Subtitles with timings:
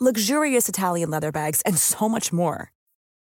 [0.00, 2.72] luxurious Italian leather bags, and so much more.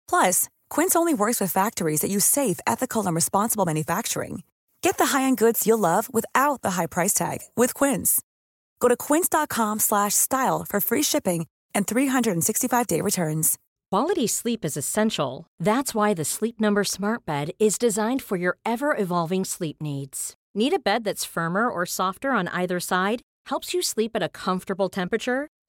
[0.07, 4.43] Plus, Quince only works with factories that use safe, ethical, and responsible manufacturing.
[4.81, 8.21] Get the high-end goods you'll love without the high price tag with Quince.
[8.79, 13.57] Go to quince.com/style for free shipping and 365-day returns.
[13.91, 15.45] Quality sleep is essential.
[15.59, 20.35] That's why the Sleep Number Smart Bed is designed for your ever-evolving sleep needs.
[20.55, 23.21] Need a bed that's firmer or softer on either side?
[23.47, 25.47] Helps you sleep at a comfortable temperature?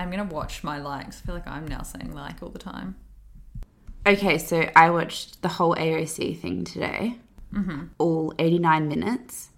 [0.00, 1.20] I'm gonna watch my likes.
[1.20, 2.96] I feel like I'm now saying like all the time.
[4.06, 7.16] Okay, so I watched the whole AOC thing today,
[7.52, 7.88] mm-hmm.
[7.98, 9.50] all 89 minutes.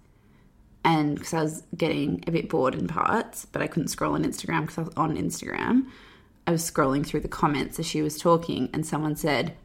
[0.83, 4.25] And because I was getting a bit bored in parts, but I couldn't scroll on
[4.25, 5.85] Instagram because I was on Instagram,
[6.45, 9.55] I was scrolling through the comments as she was talking, and someone said,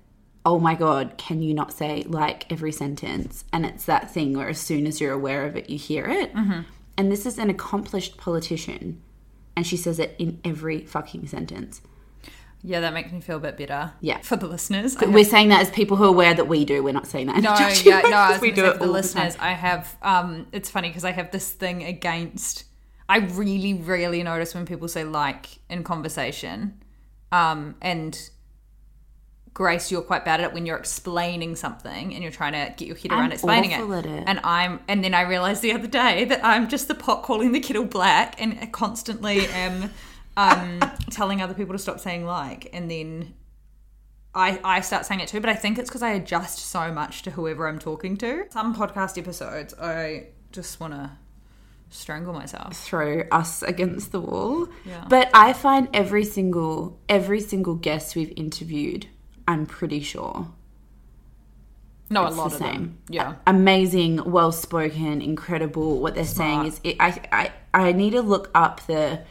[0.47, 3.45] Oh my God, can you not say like every sentence?
[3.53, 6.31] And it's that thing where as soon as you're aware of it, you hear it.
[6.97, 9.03] And this is an accomplished politician,
[9.59, 11.81] and she says it in every fucking sentence.
[12.63, 13.93] Yeah, that makes me feel a bit bitter.
[14.01, 14.21] Yeah.
[14.21, 14.95] For the listeners.
[14.95, 16.81] Have- we're saying that as people who are aware that we do.
[16.85, 17.39] We're not saying that.
[17.43, 19.45] No, yeah, no, I was we do it for the listeners, time.
[19.49, 22.67] I have um it's funny because I have this thing against
[23.09, 26.81] I really, really notice when people say like in conversation.
[27.33, 28.31] Um and
[29.59, 32.87] Grace, you're quite bad at it when you're explaining something and you're trying to get
[32.87, 34.07] your head around I'm explaining it.
[34.07, 34.23] it.
[34.25, 37.51] And I'm and then I realized the other day that I'm just the pot calling
[37.51, 39.91] the kettle black and constantly am
[40.37, 40.79] um
[41.11, 43.35] telling other people to stop saying like and then
[44.33, 47.23] I, I start saying it too, but I think it's because I adjust so much
[47.23, 48.45] to whoever I'm talking to.
[48.51, 51.11] Some podcast episodes, I just want to
[51.91, 52.77] strangle myself.
[52.77, 54.69] throw us against the wall.
[54.85, 55.05] Yeah.
[55.09, 59.09] But I find every single every single guest we've interviewed,
[59.49, 60.47] I'm pretty sure
[62.11, 62.73] No, it's a lot the of same.
[62.83, 62.99] them.
[63.09, 63.35] Yeah.
[63.47, 66.01] Amazing, well spoken, incredible.
[66.01, 67.53] What they're saying is, it, I, I
[67.89, 69.23] I need to look up the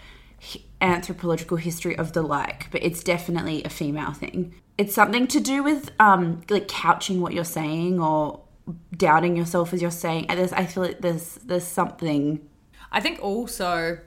[0.81, 4.53] anthropological history of the like, but it's definitely a female thing.
[4.77, 8.41] It's something to do with um like couching what you're saying or
[8.95, 10.25] doubting yourself as you're saying.
[10.29, 12.47] And there's, I feel like there's there's something
[12.91, 13.99] I think also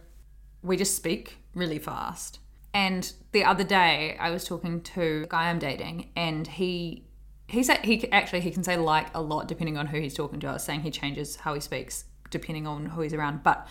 [0.62, 2.38] we just speak really fast.
[2.72, 7.04] And the other day, I was talking to a guy I'm dating, and he
[7.48, 10.38] he said he actually he can say like a lot depending on who he's talking
[10.40, 10.46] to.
[10.46, 13.66] I was saying he changes how he speaks depending on who he's around, but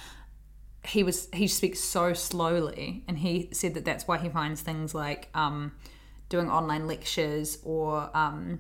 [0.86, 4.94] he was he speaks so slowly, and he said that that's why he finds things
[4.94, 5.74] like um,
[6.28, 8.60] doing online lectures or um,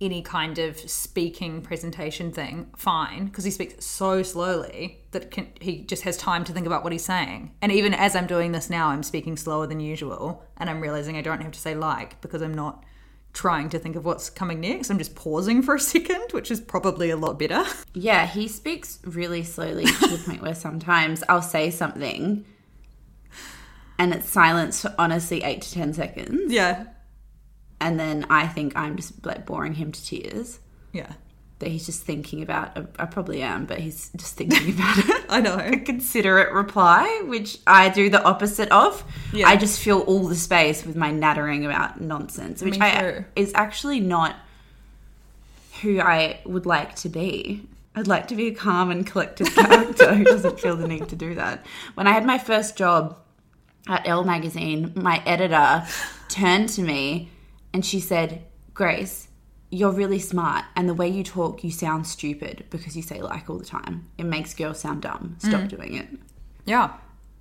[0.00, 5.82] any kind of speaking presentation thing fine because he speaks so slowly that can, he
[5.84, 7.54] just has time to think about what he's saying.
[7.62, 11.16] And even as i'm doing this now i'm speaking slower than usual and i'm realizing
[11.16, 12.84] i don't have to say like because i'm not
[13.32, 14.88] trying to think of what's coming next.
[14.88, 17.64] I'm just pausing for a second which is probably a lot better.
[17.92, 22.46] Yeah, he speaks really slowly to the point where sometimes I'll say something
[23.98, 26.52] and it's silence for honestly eight to ten seconds.
[26.52, 26.86] yeah
[27.80, 30.60] And then I think I'm just like boring him to tears.
[30.92, 31.12] yeah
[31.58, 35.24] That he's just thinking about, I probably am, but he's just thinking about it.
[35.28, 39.04] i know A considerate reply, which I do the opposite of.
[39.32, 39.48] Yeah.
[39.48, 44.00] I just fill all the space with my nattering about nonsense, which I, is actually
[44.00, 44.36] not
[45.82, 47.66] who I would like to be.
[47.94, 51.16] I'd like to be a calm and collected character who doesn't feel the need to
[51.16, 51.64] do that.
[51.94, 53.18] When I had my first job
[53.88, 55.86] at Elle magazine, my editor
[56.28, 57.30] turned to me
[57.76, 58.42] and she said,
[58.72, 59.28] Grace,
[59.70, 63.50] you're really smart, and the way you talk, you sound stupid because you say like
[63.50, 64.08] all the time.
[64.16, 65.36] It makes girls sound dumb.
[65.40, 65.68] Stop Mm.
[65.68, 66.08] doing it.
[66.64, 66.88] yeah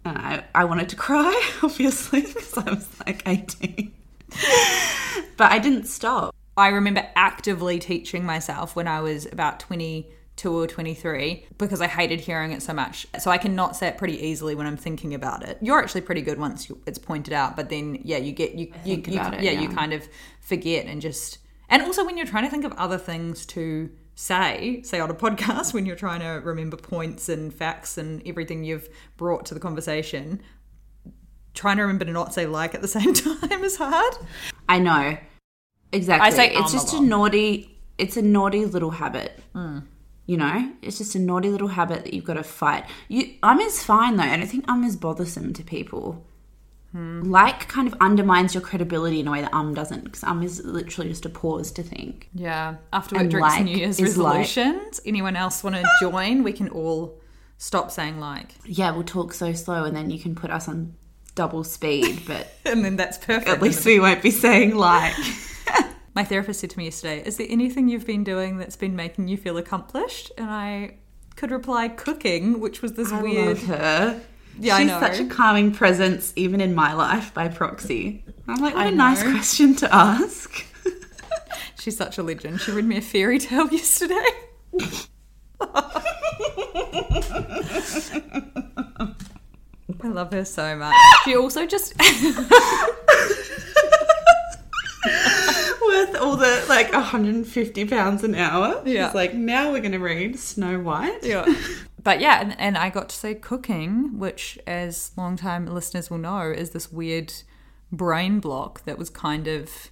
[0.04, 1.34] And I, I wanted to cry,
[1.64, 3.94] obviously, because I was like 18.
[5.38, 6.36] but I didn't stop.
[6.58, 9.60] I remember actively teaching myself when I was about
[10.38, 13.08] 22 or 23 because I hated hearing it so much.
[13.20, 15.58] So I cannot say it pretty easily when I'm thinking about it.
[15.62, 18.72] You're actually pretty good once you, it's pointed out, but then yeah, you get you
[18.84, 20.08] you, you it, yeah, you kind of
[20.42, 21.40] forget and just
[21.70, 25.14] and also when you're trying to think of other things to say, say on a
[25.14, 29.60] podcast when you're trying to remember points and facts and everything you've brought to the
[29.60, 30.42] conversation,
[31.54, 34.16] trying to remember to not say like at the same time is hard.
[34.68, 35.18] I know.
[35.92, 36.28] Exactly.
[36.28, 39.40] I say it's just a naughty it's a naughty little habit.
[39.54, 39.80] Hmm.
[40.28, 40.72] You know?
[40.82, 42.86] It's just a naughty little habit that you've got to fight.
[43.10, 44.24] You um is fine though.
[44.24, 46.26] I don't think um is bothersome to people.
[46.92, 47.24] Hmm.
[47.24, 50.64] Like kind of undermines your credibility in a way that um doesn't, because um is
[50.64, 52.30] literally just a pause to think.
[52.34, 52.76] Yeah.
[52.94, 54.38] After work And drinks like New Year's is like.
[54.48, 55.02] resolutions.
[55.06, 56.44] Anyone else want to join?
[56.44, 57.20] We can all
[57.58, 58.56] stop saying like.
[58.66, 60.96] Yeah, we'll talk so slow and then you can put us on
[61.36, 63.48] double speed, but And then that's perfect.
[63.50, 65.14] at least we won't be saying like
[66.16, 69.28] My therapist said to me yesterday, Is there anything you've been doing that's been making
[69.28, 70.32] you feel accomplished?
[70.38, 70.96] And I
[71.36, 73.48] could reply cooking, which was this I weird.
[73.48, 74.22] love her.
[74.58, 75.00] Yeah, I She's know.
[75.02, 78.24] such a calming presence, even in my life by proxy.
[78.48, 80.64] I'm like, what I a nice question to ask.
[81.80, 82.62] She's such a legend.
[82.62, 84.16] She read me a fairy tale yesterday.
[90.04, 90.96] I love her so much.
[91.24, 91.94] She also just
[95.88, 98.82] Worth all the like 150 pounds an hour.
[98.86, 99.08] Yeah.
[99.08, 101.24] She's like, now we're going to read Snow White.
[101.24, 101.46] yeah.
[102.04, 106.52] But yeah, and, and I got to say cooking, which, as long-time listeners will know,
[106.52, 107.34] is this weird
[107.92, 109.90] brain block that was kind of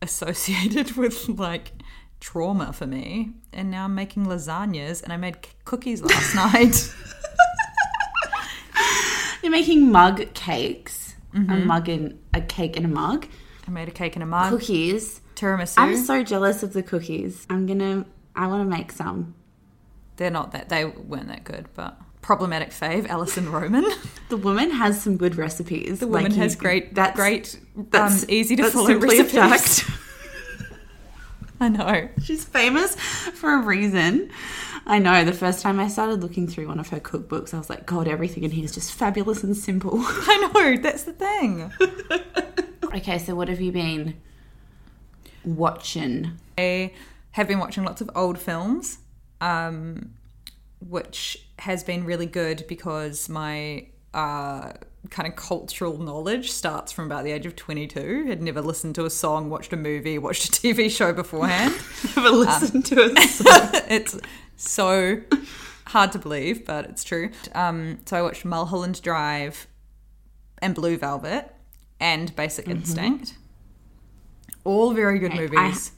[0.00, 1.72] associated with like
[2.20, 3.32] trauma for me.
[3.52, 6.94] And now I'm making lasagnas, and I made cookies last night.
[9.42, 11.14] You're making mug cakes.
[11.34, 11.52] Mm-hmm.
[11.52, 13.26] A mug in a cake in a mug.
[13.66, 15.20] I made a cake in a mug, Cookies.
[15.38, 15.74] Tiramisu.
[15.76, 17.46] I'm so jealous of the cookies.
[17.50, 18.04] I'm gonna.
[18.34, 19.34] I want to make some.
[20.16, 23.84] They're not that they weren't that good, but problematic fave, Alison Roman.
[24.28, 26.00] The woman has some good recipes.
[26.00, 29.84] The woman Like, you- has great, That's great, That's um, easy to that's follow recipes.
[31.60, 32.08] I know.
[32.22, 34.30] She's famous for a reason.
[34.86, 35.24] I know.
[35.24, 38.06] The first time I started looking through one of her cookbooks, I was like, God,
[38.06, 39.94] everything in here is just fabulous and simple.
[40.02, 40.76] I know.
[40.82, 41.72] That's the thing.
[42.94, 44.20] okay, so what have you been
[45.56, 46.32] watching?
[46.56, 46.92] I
[47.32, 48.98] have been watching lots of old films,
[49.40, 50.14] um,
[50.80, 54.72] which has been really good because my uh,
[55.10, 58.26] kind of cultural knowledge starts from about the age of 22.
[58.26, 61.74] Had never listened to a song, watched a movie, watched a TV show beforehand.
[62.16, 63.12] Never listened to it.
[63.90, 64.18] it's
[64.56, 65.22] so
[65.86, 67.30] hard to believe, but it's true.
[67.54, 69.66] Um, so I watched Mulholland Drive
[70.60, 71.54] and Blue Velvet
[72.00, 73.34] and Basic Instinct.
[74.64, 75.92] All very good I- movies.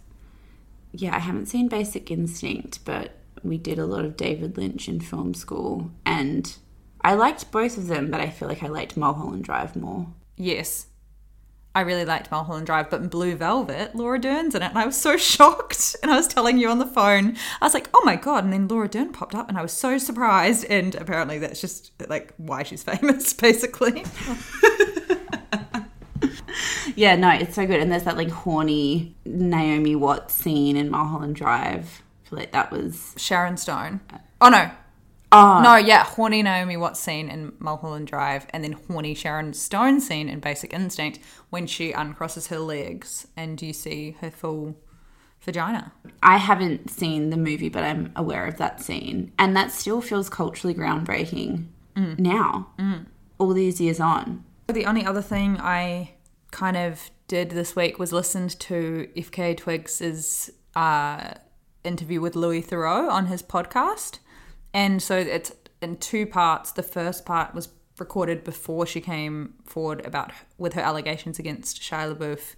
[0.93, 3.13] yeah, I haven't seen Basic Instinct, but
[3.43, 6.57] we did a lot of David Lynch in film school, and
[7.03, 10.09] I liked both of them, but I feel like I liked Mulholland Drive more.
[10.37, 10.87] Yes.
[11.73, 14.85] I really liked Mulholland Drive, but in Blue Velvet, Laura Dern's in it, and I
[14.87, 15.95] was so shocked.
[16.03, 18.53] And I was telling you on the phone, I was like, "Oh my god!" And
[18.53, 20.65] then Laura Dern popped up, and I was so surprised.
[20.65, 24.05] And apparently, that's just like why she's famous, basically.
[27.01, 27.81] Yeah, no, it's so good.
[27.81, 32.03] And there's that like horny Naomi Watts scene in Mulholland Drive.
[32.27, 34.01] I feel like that was Sharon Stone.
[34.43, 34.71] Oh no,
[35.33, 40.03] oh no, yeah, horny Naomi Watts scene in Mulholland Drive, and then horny Sharon Stone
[40.03, 44.77] scene in Basic Instinct when she uncrosses her legs and you see her full
[45.41, 45.95] vagina.
[46.23, 50.29] I haven't seen the movie, but I'm aware of that scene, and that still feels
[50.29, 51.65] culturally groundbreaking
[51.97, 52.19] mm.
[52.19, 53.07] now, mm.
[53.39, 54.45] all these years on.
[54.69, 56.11] The only other thing I
[56.51, 61.35] kind of did this week was listened to FKA Twigs's uh,
[61.85, 64.19] interview with Louis Theroux on his podcast.
[64.75, 66.73] And so it's in two parts.
[66.73, 72.15] The first part was recorded before she came forward about with her allegations against Shia
[72.15, 72.55] LaBeouf.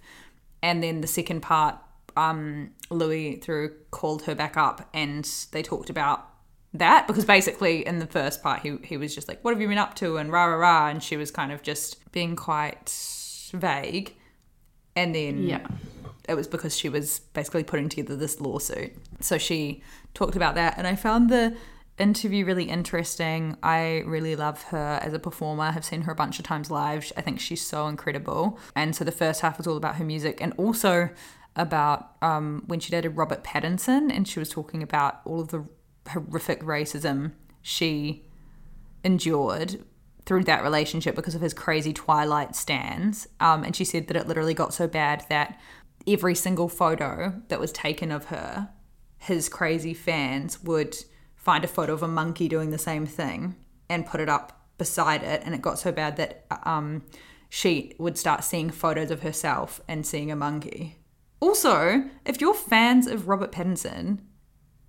[0.61, 1.77] And then the second part,
[2.15, 6.29] um, Louis Theroux called her back up and they talked about
[6.73, 9.67] that because basically in the first part he he was just like what have you
[9.67, 12.89] been up to and rah rah rah and she was kind of just being quite
[13.53, 14.15] vague
[14.95, 15.65] and then Yeah.
[16.27, 18.93] it was because she was basically putting together this lawsuit.
[19.21, 19.81] So she
[20.13, 21.55] talked about that and I found the
[21.99, 23.55] interview really interesting.
[23.61, 25.63] I really love her as a performer.
[25.65, 27.11] I have seen her a bunch of times live.
[27.15, 28.57] I think she's so incredible.
[28.75, 31.09] And so the first half was all about her music and also
[31.55, 35.63] about um, when she dated Robert Pattinson and she was talking about all of the
[36.09, 37.31] horrific racism
[37.61, 38.25] she
[39.03, 39.83] endured
[40.25, 43.27] through that relationship because of his crazy Twilight stands.
[43.39, 45.59] Um, and she said that it literally got so bad that
[46.07, 48.69] every single photo that was taken of her,
[49.17, 50.95] his crazy fans would
[51.35, 53.55] find a photo of a monkey doing the same thing
[53.89, 55.41] and put it up beside it.
[55.45, 57.03] And it got so bad that um,
[57.49, 60.97] she would start seeing photos of herself and seeing a monkey.
[61.39, 64.19] Also, if you're fans of Robert Pattinson,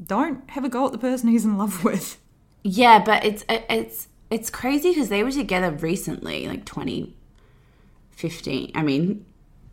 [0.02, 2.18] don't have a go at the person he's in love with.
[2.62, 8.72] Yeah, but it's it's it's crazy because they were together recently, like 2015.
[8.74, 9.24] I mean,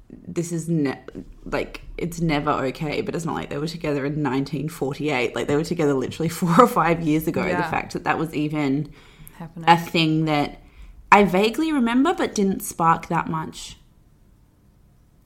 [0.10, 1.00] this is ne-
[1.46, 5.36] like it's never okay, but it's not like they were together in 1948.
[5.36, 7.44] Like they were together literally four or five years ago.
[7.46, 7.58] Yeah.
[7.62, 8.92] The fact that that was even
[9.38, 9.66] Happening.
[9.68, 10.62] a thing that
[11.12, 13.78] I vaguely remember, but didn't spark that much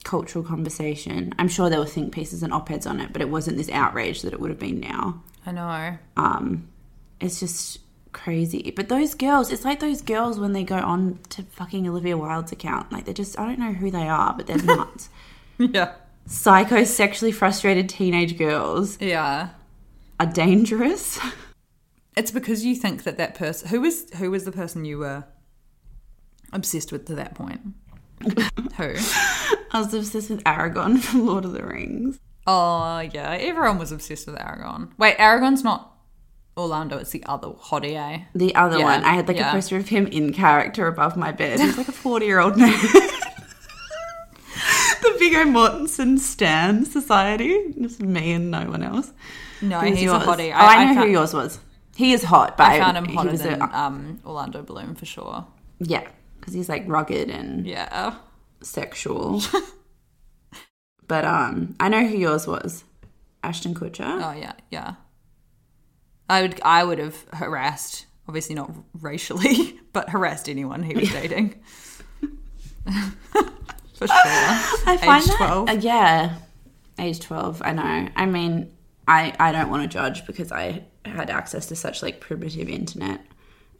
[0.04, 1.34] cultural conversation.
[1.38, 3.68] I'm sure there were think pieces and op eds on it, but it wasn't this
[3.68, 5.22] outrage that it would have been now.
[5.44, 5.98] I know.
[6.16, 6.68] Um,
[7.20, 7.80] it's just
[8.16, 8.72] crazy.
[8.74, 12.50] But those girls, it's like those girls when they go on to fucking Olivia Wilde's
[12.50, 12.90] account.
[12.90, 15.08] Like they're just, I don't know who they are, but they're nuts.
[15.58, 15.92] Yeah.
[16.26, 19.50] Psycho, sexually frustrated teenage girls Yeah.
[20.18, 21.20] are dangerous.
[22.16, 25.24] It's because you think that that person who was who was the person you were
[26.52, 27.60] obsessed with to that point.
[28.22, 28.94] who?
[29.70, 32.18] I was obsessed with Aragorn from Lord of the Rings.
[32.46, 34.90] Oh yeah, everyone was obsessed with Aragorn.
[34.98, 35.95] Wait, Aragorn's not
[36.56, 37.94] Orlando; it's the other hottie.
[37.96, 38.20] Eh?
[38.34, 39.50] The other Yeah, one, I had like yeah.
[39.50, 41.60] a poster of him in character above my bed.
[41.60, 42.72] He's like a 40 year old man.
[45.02, 47.74] the Viggo Mortensen Stan Society.
[47.80, 49.12] Just me and no one else.
[49.62, 50.22] No, Who's he's yours?
[50.22, 50.50] a hottie.
[50.52, 51.58] Oh, I, know who found, yours was.
[51.94, 54.94] He is hot, but I found him he hotter was a- than um, Orlando Bloom
[54.94, 55.46] for sure.
[55.78, 56.06] yeah,
[56.38, 58.14] because he's like rugged and Yeah.
[58.62, 59.42] sexual.
[61.08, 62.84] but um, I know who yours was.
[63.42, 64.04] Ashton Kutcher.
[64.04, 64.94] Oh yeah, yeah.
[66.28, 71.54] I would I would have harassed, obviously not racially, but harassed anyone he was dating.
[73.94, 74.16] for sure.
[74.16, 75.68] I find Age that, 12.
[75.68, 76.34] uh, yeah,
[76.98, 77.62] age twelve.
[77.64, 78.08] I know.
[78.16, 78.72] I mean,
[79.08, 83.24] I I don't want to judge because I had access to such like primitive internet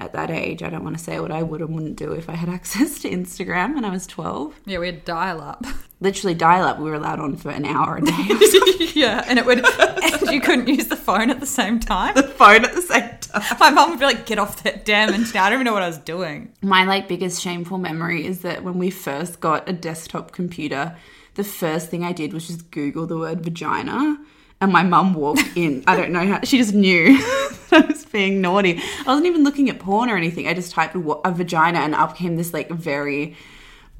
[0.00, 0.62] at that age.
[0.62, 2.98] I don't want to say what I would and wouldn't do if I had access
[3.00, 4.54] to Instagram when I was twelve.
[4.64, 5.64] Yeah, we had dial up.
[6.00, 6.78] Literally, dial up.
[6.78, 8.12] We were allowed on for an hour a day.
[8.94, 12.14] yeah, and it would and you couldn't use the phone at the same time.
[12.14, 13.56] The phone at the same time.
[13.58, 15.82] My mum would be like, "Get off that damn internet." I don't even know what
[15.82, 16.52] I was doing.
[16.60, 20.96] My like biggest shameful memory is that when we first got a desktop computer,
[21.34, 24.18] the first thing I did was just Google the word vagina.
[24.60, 25.84] And my mum walked in.
[25.86, 26.40] I don't know how.
[26.42, 27.18] She just knew
[27.70, 28.80] that I was being naughty.
[29.00, 30.48] I wasn't even looking at porn or anything.
[30.48, 33.36] I just typed a vagina, and up came this like very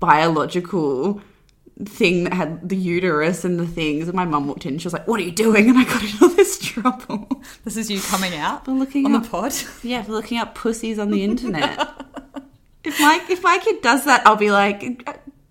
[0.00, 1.20] biological
[1.84, 4.08] thing that had the uterus and the things.
[4.08, 4.72] And my mum walked in.
[4.74, 7.28] and She was like, "What are you doing?" And I got in all this trouble.
[7.64, 9.52] This is you coming out For looking on up- the pod.
[9.82, 11.78] Yeah, for looking up pussies on the internet.
[12.82, 15.06] if my if my kid does that, I'll be like,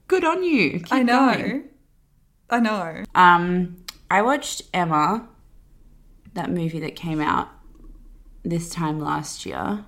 [0.08, 1.34] "Good on you." Keep I know.
[1.34, 1.64] going."
[2.50, 3.04] I know.
[3.16, 3.78] Um,
[4.10, 5.28] I watched Emma,
[6.34, 7.50] that movie that came out
[8.44, 9.86] this time last year.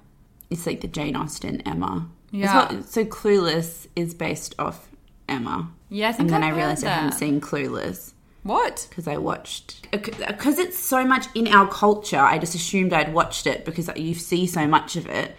[0.50, 2.08] It's like the Jane Austen Emma.
[2.32, 2.74] Yeah.
[2.74, 4.90] what- so Clueless is based off
[5.30, 5.70] Emma.
[5.90, 8.88] Yeah, and then I've I realized I hadn't seen Clueless What?
[8.90, 12.20] because I watched because it's so much in our culture.
[12.20, 15.36] I just assumed I'd watched it because you see so much of it.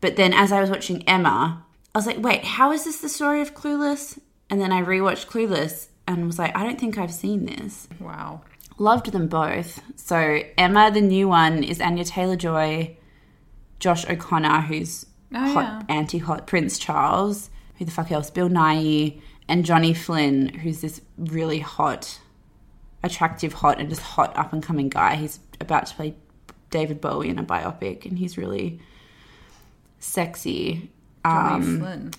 [0.00, 3.08] But then as I was watching Emma, I was like, wait, how is this the
[3.08, 4.18] story of Clueless?
[4.50, 7.86] And then I rewatched Clueless and was like, I don't think I've seen this.
[8.00, 8.40] Wow.
[8.78, 9.80] Loved them both.
[9.96, 12.96] So Emma, the new one, is Anya Taylor Joy,
[13.78, 15.94] Josh O'Connor, who's Oh, hot yeah.
[15.94, 17.50] anti-hot Prince Charles.
[17.78, 18.30] Who the fuck else?
[18.30, 22.18] Bill Nighy and Johnny Flynn, who's this really hot,
[23.04, 25.16] attractive, hot, and just hot up and coming guy.
[25.16, 26.14] He's about to play
[26.70, 28.80] David Bowie in a biopic, and he's really
[29.98, 30.90] sexy.
[31.24, 32.10] Johnny Um, Flynn.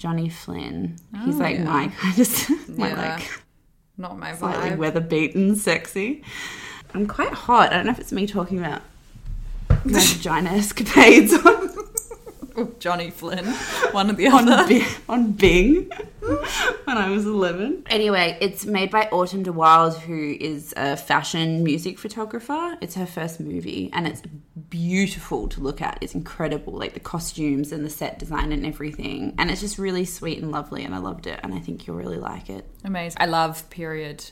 [0.00, 0.96] Johnny Flynn.
[1.24, 1.64] He's Oh, like yeah.
[1.64, 2.96] my kind of my Yeah.
[3.16, 3.30] like
[3.98, 4.78] Not my slightly vibe.
[4.78, 6.22] weather beaten, sexy.
[6.94, 7.70] I'm quite hot.
[7.70, 8.80] I don't know if it's me talking about
[9.68, 11.68] my vagina escapades on,
[12.78, 13.44] Johnny Flynn.
[13.92, 14.68] One or the on, other.
[14.68, 15.90] Bi- on Bing
[16.84, 17.84] when I was 11.
[17.88, 22.76] Anyway, it's made by Autumn de Wilde, who is a fashion music photographer.
[22.80, 24.22] It's her first movie, and it's
[24.68, 25.98] beautiful to look at.
[26.00, 29.34] It's incredible, like the costumes and the set design and everything.
[29.38, 31.96] And it's just really sweet and lovely, and I loved it, and I think you'll
[31.96, 32.64] really like it.
[32.84, 33.16] Amazing.
[33.20, 34.30] I love period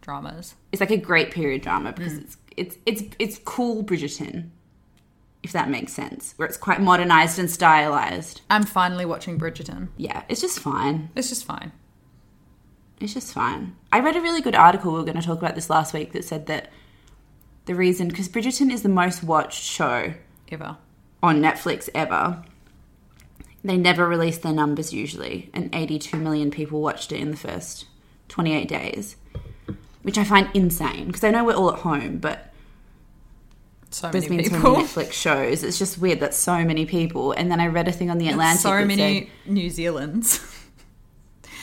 [0.00, 0.54] dramas.
[0.72, 2.22] it's like a great period drama because mm.
[2.22, 4.50] it's it's it's it's cool Bridgerton,
[5.42, 8.42] if that makes sense, where it's quite modernized and stylized.
[8.50, 9.88] I'm finally watching Bridgerton.
[9.96, 11.10] Yeah, it's just fine.
[11.16, 11.72] It's just fine.
[13.00, 13.76] It's just fine.
[13.90, 14.92] I read a really good article.
[14.92, 16.70] We were going to talk about this last week that said that
[17.64, 20.14] the reason because Bridgerton is the most watched show
[20.50, 20.76] Ever.
[21.22, 22.44] on Netflix ever.
[23.62, 27.86] They never release their numbers usually, and 82 million people watched it in the first
[28.28, 29.16] 28 days,
[30.02, 32.49] which I find insane because I know we're all at home, but
[33.92, 34.72] So there's many so people.
[34.72, 35.62] many Netflix shows.
[35.64, 37.32] It's just weird that so many people.
[37.32, 38.60] And then I read a thing on the Atlantic.
[38.62, 40.46] so many New Zealands.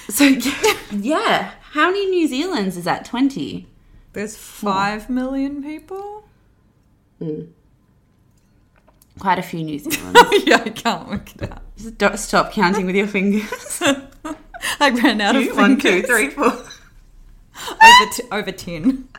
[0.10, 0.24] So
[0.92, 3.04] yeah, how many New Zealands is that?
[3.04, 3.68] 20.
[4.14, 6.24] There's five million people.
[9.20, 10.46] Quite a few New Zealands.
[10.48, 11.62] yeah, I can't work it out.
[11.76, 13.82] Just don't stop counting with your fingers.
[14.80, 16.06] I ran out of One, fingers.
[16.10, 16.46] three, four.
[16.54, 19.10] over, t- over ten.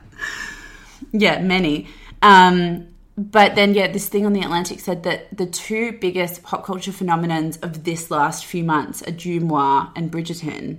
[1.12, 1.88] Yeah, many.
[2.22, 2.88] Um,
[3.18, 6.92] but then, yeah, this thing on the Atlantic said that the two biggest pop culture
[6.92, 10.78] phenomenons of this last few months are Deuxmoi and Bridgerton,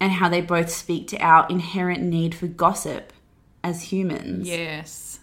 [0.00, 3.12] and how they both speak to our inherent need for gossip
[3.62, 5.20] as humans, Yes.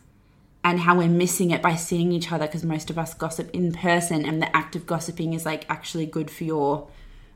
[0.64, 3.72] and how we're missing it by seeing each other because most of us gossip in
[3.74, 6.88] person, and the act of gossiping is like actually good for your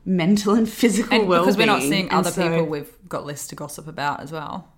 [0.04, 1.44] mental and physical And well-being.
[1.46, 4.30] because we're not seeing And other so- people, we've got less to gossip about as
[4.30, 4.68] well.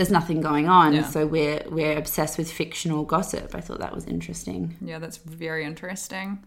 [0.00, 1.02] There's nothing going on, Yeah.
[1.02, 3.54] so we're we're obsessed with fictional gossip.
[3.54, 4.74] I thought that was interesting.
[4.80, 6.42] Yeah, that's very interesting.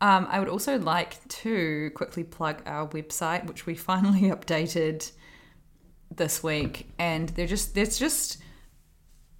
[0.00, 5.12] Um, I would also like to quickly plug our website, which we finally updated
[6.16, 8.38] this week, and they're just there's just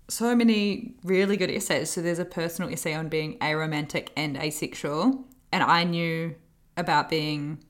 [0.09, 1.89] so many really good essays.
[1.89, 6.35] So there's a personal essay on being aromantic and asexual, and I knew
[6.77, 7.65] about being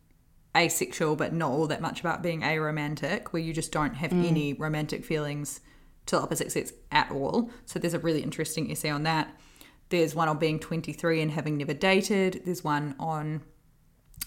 [0.56, 4.54] asexual, but not all that much about being aromantic, where you just don't have any
[4.54, 5.60] romantic feelings
[6.06, 7.50] to the opposite sex at all.
[7.66, 9.34] So there's a really interesting essay on that.
[9.88, 12.42] There's one on being 23 and having never dated.
[12.44, 13.42] There's one on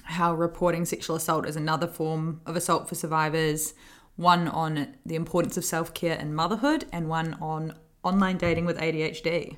[0.03, 3.74] how reporting sexual assault is another form of assault for survivors.
[4.15, 8.77] One on the importance of self care and motherhood, and one on online dating with
[8.79, 9.57] ADHD.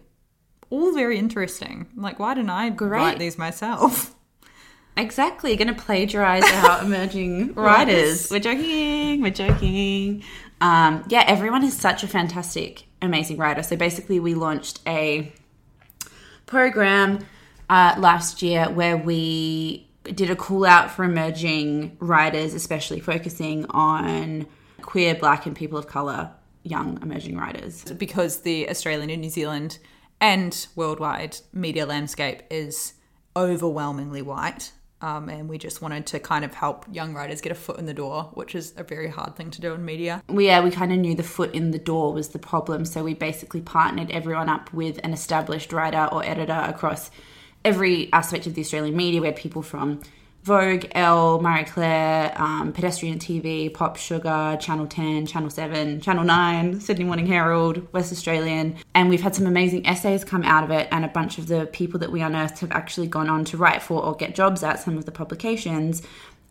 [0.70, 1.88] All very interesting.
[1.96, 2.90] Like, why didn't I Great.
[2.90, 4.16] write these myself?
[4.98, 8.30] Exactly, going to plagiarize our emerging writers.
[8.30, 10.24] We're joking, we're joking.
[10.62, 13.64] Um, yeah, everyone is such a fantastic, amazing writer.
[13.64, 15.32] So basically, we launched a
[16.46, 17.20] program
[17.70, 24.48] uh, last year where we did a call out for emerging writers, especially focusing on
[24.82, 26.32] queer, black, and people of color
[26.64, 27.84] young emerging writers.
[27.98, 29.80] because the Australian and New Zealand
[30.20, 32.94] and worldwide media landscape is
[33.36, 34.72] overwhelmingly white.
[35.02, 37.86] Um, and we just wanted to kind of help young writers get a foot in
[37.86, 40.22] the door, which is a very hard thing to do in media.
[40.28, 43.04] we yeah we kind of knew the foot in the door was the problem so
[43.04, 47.12] we basically partnered everyone up with an established writer or editor across
[47.64, 50.00] every aspect of the australian media we had people from
[50.44, 56.80] vogue elle marie claire um, pedestrian tv pop sugar channel 10 channel 7 channel 9
[56.80, 60.88] sydney morning herald west australian and we've had some amazing essays come out of it
[60.92, 63.82] and a bunch of the people that we unearthed have actually gone on to write
[63.82, 66.02] for or get jobs at some of the publications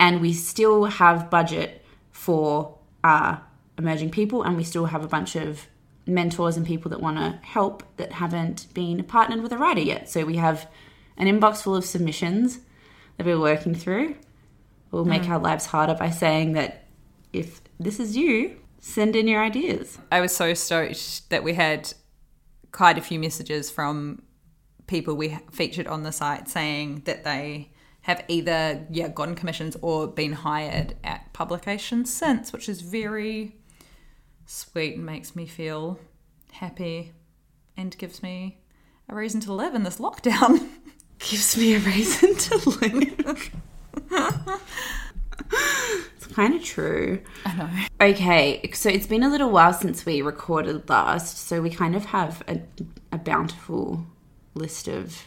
[0.00, 3.36] and we still have budget for uh,
[3.78, 5.66] emerging people, and we still have a bunch of
[6.06, 10.08] mentors and people that want to help that haven't been partnered with a writer yet.
[10.08, 10.68] So we have
[11.16, 12.60] an inbox full of submissions
[13.18, 14.16] that we're working through.
[14.90, 15.30] We'll make mm.
[15.30, 16.86] our lives harder by saying that
[17.32, 19.98] if this is you, send in your ideas.
[20.10, 21.92] I was so stoked that we had
[22.72, 24.22] quite a few messages from
[24.86, 27.70] people we featured on the site saying that they
[28.02, 33.56] have either yeah gotten commissions or been hired at publications since, which is very
[34.46, 35.98] sweet and makes me feel
[36.52, 37.12] happy
[37.76, 38.58] and gives me
[39.08, 40.68] a reason to live in this lockdown.
[41.18, 43.50] Gives me a reason to live.
[46.16, 47.20] it's kind of true.
[47.44, 47.70] I know.
[48.00, 52.04] Okay, so it's been a little while since we recorded last, so we kind of
[52.06, 52.60] have a,
[53.12, 54.06] a bountiful
[54.54, 55.24] list of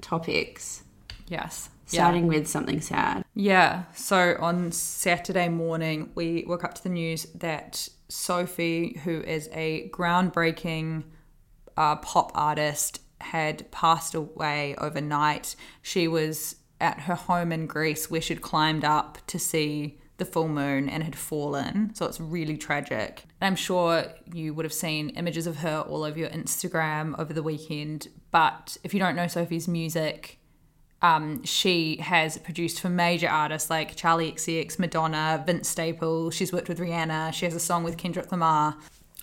[0.00, 0.84] topics,
[1.28, 1.68] Yes.
[1.86, 3.24] starting with something sad.
[3.34, 3.84] Yeah.
[3.94, 9.90] So on Saturday morning, we woke up to the news that Sophie, who is a
[9.90, 11.04] groundbreaking
[11.76, 15.56] uh, pop artist, had passed away overnight.
[15.82, 20.48] She was at her home in Greece where she'd climbed up to see the full
[20.48, 21.94] moon and had fallen.
[21.94, 23.24] So it's really tragic.
[23.40, 27.32] And I'm sure you would have seen images of her all over your Instagram over
[27.32, 28.08] the weekend.
[28.30, 30.38] But if you don't know Sophie's music,
[31.02, 36.34] um, she has produced for major artists like Charli XCX, Madonna, Vince Staples.
[36.34, 37.32] She's worked with Rihanna.
[37.32, 38.76] She has a song with Kendrick Lamar.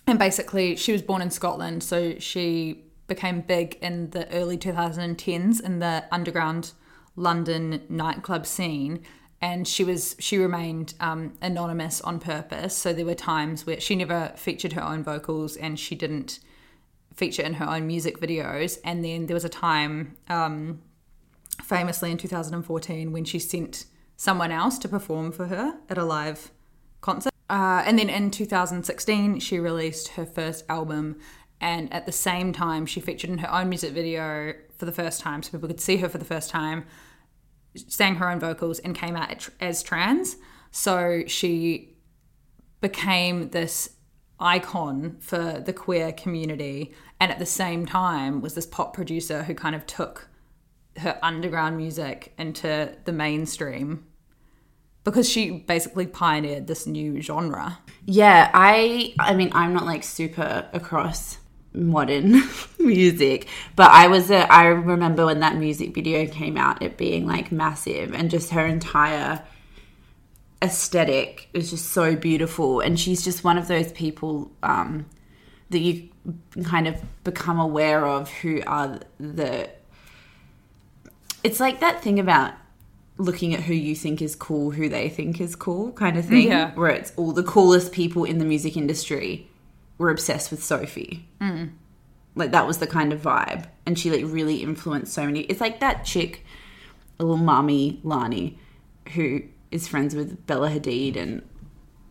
[0.06, 5.60] And basically, she was born in Scotland, so she became big in the early 2010s
[5.60, 6.72] in the underground
[7.14, 9.02] London nightclub scene.
[9.40, 12.74] And she was she remained um, anonymous on purpose.
[12.74, 16.40] So there were times where she never featured her own vocals, and she didn't
[17.14, 18.78] feature in her own music videos.
[18.82, 20.80] And then there was a time um,
[21.62, 26.50] famously in 2014 when she sent someone else to perform for her at a live
[27.00, 27.32] concert.
[27.48, 31.16] Uh, and then in 2016, she released her first album,
[31.60, 35.20] and at the same time, she featured in her own music video for the first
[35.20, 36.84] time, so people could see her for the first time,
[37.74, 40.36] sang her own vocals, and came out as trans.
[40.70, 41.96] So she
[42.80, 43.90] became this
[44.38, 49.54] icon for the queer community, and at the same time, was this pop producer who
[49.54, 50.28] kind of took
[50.98, 54.06] her underground music into the mainstream
[55.04, 57.78] because she basically pioneered this new genre.
[58.06, 61.38] Yeah, I I mean I'm not like super across
[61.76, 62.42] modern
[62.78, 67.26] music, but I was a, I remember when that music video came out it being
[67.26, 69.42] like massive and just her entire
[70.62, 75.06] aesthetic is just so beautiful and she's just one of those people um,
[75.70, 76.08] that you
[76.64, 79.68] kind of become aware of who are the
[81.44, 82.54] it's like that thing about
[83.18, 86.48] looking at who you think is cool, who they think is cool, kind of thing.
[86.48, 86.72] Yeah.
[86.74, 89.48] Where it's all the coolest people in the music industry
[89.98, 91.28] were obsessed with Sophie.
[91.40, 91.72] Mm.
[92.34, 95.40] Like that was the kind of vibe, and she like really influenced so many.
[95.40, 96.44] It's like that chick,
[97.18, 98.58] little mommy Lani,
[99.14, 101.42] who is friends with Bella Hadid and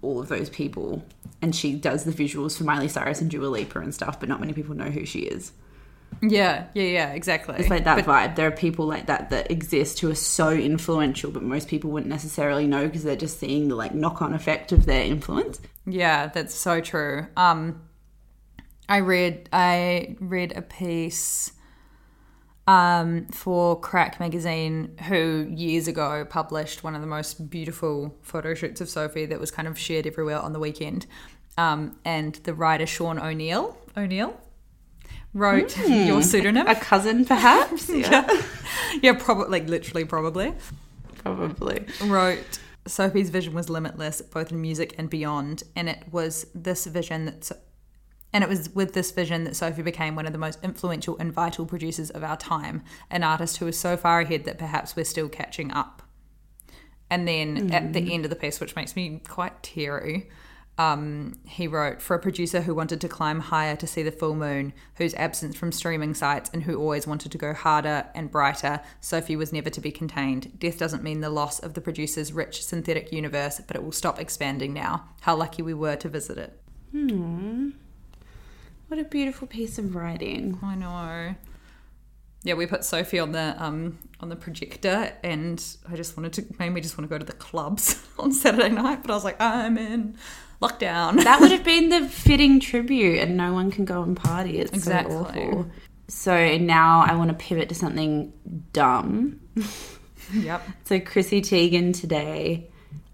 [0.01, 1.05] all of those people,
[1.41, 4.39] and she does the visuals for Miley Cyrus and Dua Lipa and stuff, but not
[4.39, 5.51] many people know who she is.
[6.21, 7.55] Yeah, yeah, yeah, exactly.
[7.59, 8.35] It's like that vibe.
[8.35, 12.09] There are people like that that exist who are so influential, but most people wouldn't
[12.09, 15.59] necessarily know because they're just seeing the like knock on effect of their influence.
[15.85, 17.27] Yeah, that's so true.
[17.37, 17.81] Um,
[18.89, 21.51] I read I read a piece
[22.67, 28.81] um, for Crack magazine, who years ago published one of the most beautiful photo shoots
[28.81, 31.05] of Sophie that was kind of shared everywhere on the weekend.
[31.57, 34.39] Um, and the writer Sean O'Neill O'Neill
[35.33, 35.91] wrote Hmm.
[36.07, 36.67] your pseudonym.
[36.67, 37.89] A cousin, perhaps?
[37.93, 38.27] yeah,
[39.01, 40.53] yeah, probably like literally probably
[41.23, 41.85] Probably.
[42.03, 47.25] wrote Sophie's vision was limitless, both in music and beyond, and it was this vision
[47.25, 47.57] that, So-
[48.31, 51.33] and it was with this vision that Sophie became one of the most influential and
[51.33, 55.05] vital producers of our time, an artist who was so far ahead that perhaps we're
[55.05, 56.03] still catching up.
[57.09, 58.11] And then at the mm.
[58.11, 60.29] end of the piece, which makes me quite teary,
[60.77, 64.35] um, he wrote For a producer who wanted to climb higher to see the full
[64.35, 68.81] moon, whose absence from streaming sites, and who always wanted to go harder and brighter,
[68.99, 70.59] Sophie was never to be contained.
[70.59, 74.19] Death doesn't mean the loss of the producer's rich synthetic universe, but it will stop
[74.19, 75.05] expanding now.
[75.21, 76.61] How lucky we were to visit it.
[76.91, 77.69] Hmm.
[78.87, 80.59] What a beautiful piece of writing.
[80.61, 81.35] I know.
[82.45, 86.45] Yeah, we put Sophie on the um on the projector, and I just wanted to
[86.59, 89.23] made me just want to go to the clubs on Saturday night, but I was
[89.23, 90.15] like, I'm in
[90.61, 91.23] lockdown.
[91.23, 94.59] That would have been the fitting tribute, and no one can go and party.
[94.59, 95.11] It's Exactly.
[95.11, 95.71] so awful.
[96.07, 98.31] So now I want to pivot to something
[98.73, 99.39] dumb.
[100.33, 100.61] yep.
[100.85, 102.69] So Chrissy Teigen today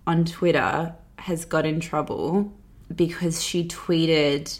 [0.06, 2.52] on Twitter has got in trouble
[2.94, 4.60] because she tweeted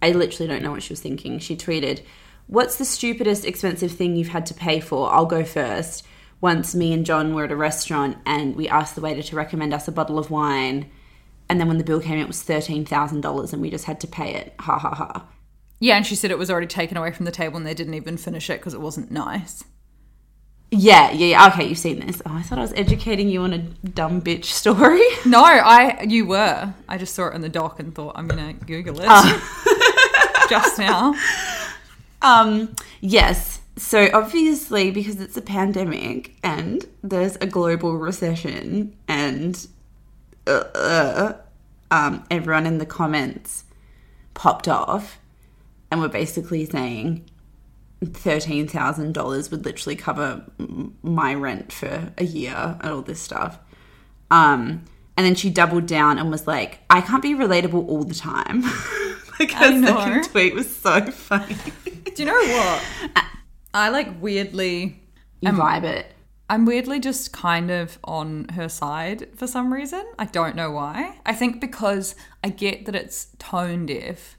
[0.00, 1.38] I literally don't know what she was thinking.
[1.40, 2.02] She tweeted,
[2.46, 5.12] "What's the stupidest expensive thing you've had to pay for?
[5.12, 6.04] I'll go first.
[6.40, 9.72] Once me and John were at a restaurant and we asked the waiter to recommend
[9.72, 10.90] us a bottle of wine,
[11.48, 14.34] and then when the bill came it was $13,000 and we just had to pay
[14.34, 14.54] it.
[14.60, 15.26] Ha ha ha."
[15.78, 17.94] Yeah, and she said it was already taken away from the table, and they didn't
[17.94, 19.64] even finish it because it wasn't nice.
[20.70, 21.46] Yeah, yeah, yeah.
[21.48, 22.20] Okay, you've seen this.
[22.26, 25.02] Oh, I thought I was educating you on a dumb bitch story.
[25.26, 26.72] No, I you were.
[26.88, 30.46] I just saw it in the doc and thought I'm gonna Google it oh.
[30.50, 31.14] just now.
[32.22, 33.60] Um, yes.
[33.76, 39.66] So obviously, because it's a pandemic and there's a global recession, and
[40.46, 41.32] uh, uh,
[41.90, 43.64] um, everyone in the comments
[44.32, 45.18] popped off
[45.90, 47.24] and were basically saying
[48.02, 50.44] thirteen thousand dollars would literally cover
[51.02, 53.58] my rent for a year and all this stuff.
[54.30, 54.84] Um,
[55.18, 58.64] and then she doubled down and was like, "I can't be relatable all the time."
[59.40, 59.86] like her I know.
[59.98, 61.56] second tweet was so funny.
[61.84, 62.84] Do you know what?
[63.74, 65.02] I like weirdly.
[65.40, 66.12] You vibe it.
[66.48, 70.04] I'm weirdly just kind of on her side for some reason.
[70.18, 71.18] I don't know why.
[71.26, 74.38] I think because I get that it's tone deaf,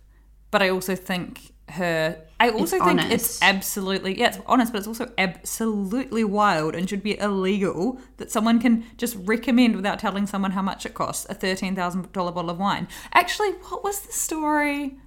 [0.50, 2.18] but I also think her.
[2.40, 7.04] I also think it's absolutely yeah, it's honest, but it's also absolutely wild and should
[7.04, 11.34] be illegal that someone can just recommend without telling someone how much it costs a
[11.34, 12.88] thirteen thousand dollar bottle of wine.
[13.14, 14.98] Actually, what was the story?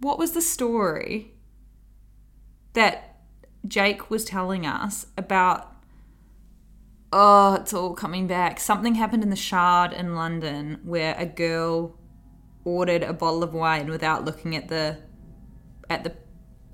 [0.00, 1.32] What was the story
[2.74, 3.16] that
[3.66, 5.74] Jake was telling us about?
[7.10, 8.60] Oh, it's all coming back.
[8.60, 11.98] Something happened in the Shard in London where a girl
[12.64, 14.98] ordered a bottle of wine without looking at the
[15.90, 16.14] at the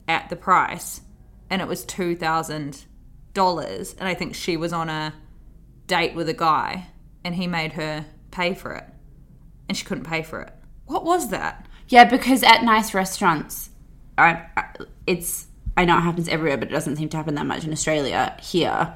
[0.09, 1.01] at the price,
[1.51, 2.85] and it was two thousand
[3.33, 5.15] dollars, and I think she was on a
[5.87, 6.87] date with a guy,
[7.25, 8.85] and he made her pay for it,
[9.69, 10.53] and she couldn't pay for it.
[10.87, 11.67] What was that?
[11.89, 13.71] Yeah, because at nice restaurants,
[14.17, 14.69] I, I,
[15.07, 15.47] it's
[15.77, 18.37] I know it happens everywhere, but it doesn't seem to happen that much in Australia.
[18.41, 18.95] Here,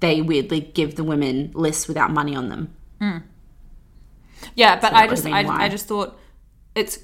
[0.00, 2.74] they weirdly give the women lists without money on them.
[3.00, 3.18] Hmm.
[4.54, 5.40] Yeah, but that I just I.
[5.46, 6.18] I just thought
[6.74, 6.98] it's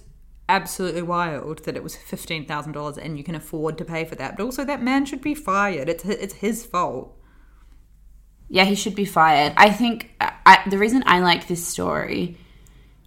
[0.49, 4.15] absolutely wild that it was fifteen thousand dollars and you can afford to pay for
[4.17, 4.37] that.
[4.37, 5.89] But also that man should be fired.
[5.89, 7.17] It's it's his fault.
[8.49, 9.55] Yeah, he should be fired.
[9.57, 12.37] I think uh, I, the reason I like this story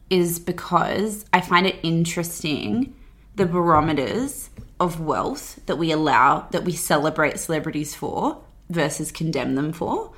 [0.10, 2.96] is because I find it interesting
[3.36, 9.74] the barometers of wealth that we allow, that we celebrate celebrities for versus condemn them
[9.74, 10.14] for.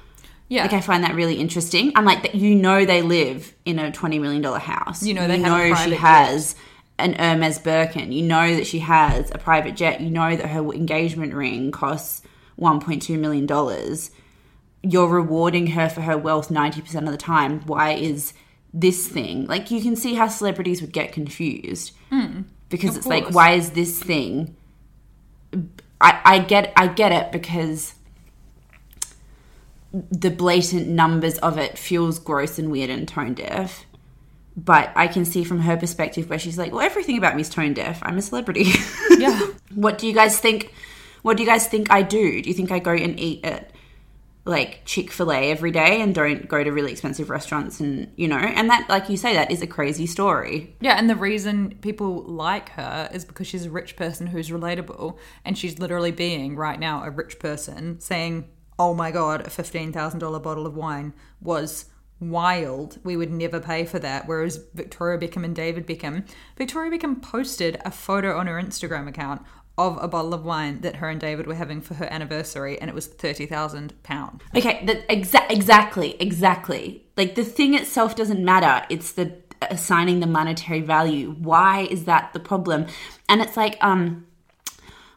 [0.48, 1.92] Yeah, Like I find that really interesting.
[1.96, 5.04] I'm like that you know they live in a twenty million dollar house.
[5.04, 6.56] You know they have know she has
[7.00, 8.12] an Hermes Birkin.
[8.12, 10.02] You know that she has a private jet.
[10.02, 12.22] You know that her engagement ring costs
[12.56, 14.12] one point two million dollars.
[14.82, 17.62] You're rewarding her for her wealth ninety percent of the time.
[17.62, 18.34] Why is
[18.72, 22.42] this thing like you can see how celebrities would get confused hmm.
[22.70, 24.56] because it's like why is this thing
[26.00, 27.96] I, I get I get it because
[29.92, 33.86] the blatant numbers of it feels gross and weird and tone deaf.
[34.66, 37.50] But I can see from her perspective where she's like, well, everything about me is
[37.50, 38.00] tone deaf.
[38.04, 38.66] I'm a celebrity.
[39.18, 39.40] yeah.
[39.74, 40.74] what do you guys think?
[41.22, 42.42] What do you guys think I do?
[42.42, 43.72] Do you think I go and eat at
[44.44, 47.80] like Chick fil A every day and don't go to really expensive restaurants?
[47.80, 50.76] And, you know, and that, like you say, that is a crazy story.
[50.82, 55.18] Yeah, and the reason people like her is because she's a rich person who's relatable,
[55.46, 59.94] and she's literally being right now a rich person saying, "Oh my god, a fifteen
[59.94, 61.86] thousand dollar bottle of wine was
[62.20, 63.00] wild.
[63.04, 66.28] We would never pay for that." Whereas Victoria Beckham and David Beckham,
[66.58, 69.42] Victoria Beckham posted a photo on her Instagram account
[69.78, 72.90] of a bottle of wine that her and David were having for her anniversary, and
[72.90, 74.42] it was thirty thousand pounds.
[74.56, 77.06] Okay, that exa- exactly, exactly.
[77.16, 78.86] Like the thing itself doesn't matter.
[78.90, 81.32] It's the assigning the monetary value.
[81.32, 82.88] Why is that the problem?
[83.28, 84.26] And it's like, um,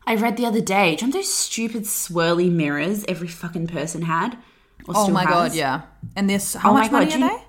[0.07, 0.97] I read the other day.
[0.97, 4.37] Do you know those stupid swirly mirrors every fucking person had?
[4.89, 5.83] Or Oh my god, yeah.
[6.17, 7.45] And this, how Oh much money are you- they?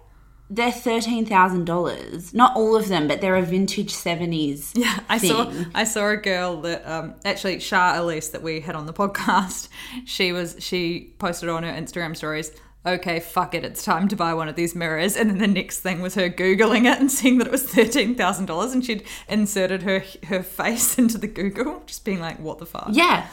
[0.49, 2.31] They're thirteen thousand dollars.
[2.33, 4.71] Not all of them, but they're a vintage seventies.
[4.77, 5.51] Yeah, I saw.
[5.73, 9.69] I saw a girl that um actually Shah Elise that we had on the podcast.
[10.05, 12.51] She was she posted on her Instagram stories.
[12.85, 15.15] Okay, fuck it, it's time to buy one of these mirrors.
[15.15, 18.13] And then the next thing was her googling it and seeing that it was thirteen
[18.13, 22.59] thousand dollars, and she'd inserted her her face into the Google, just being like, "What
[22.59, 23.25] the fuck?" Yeah.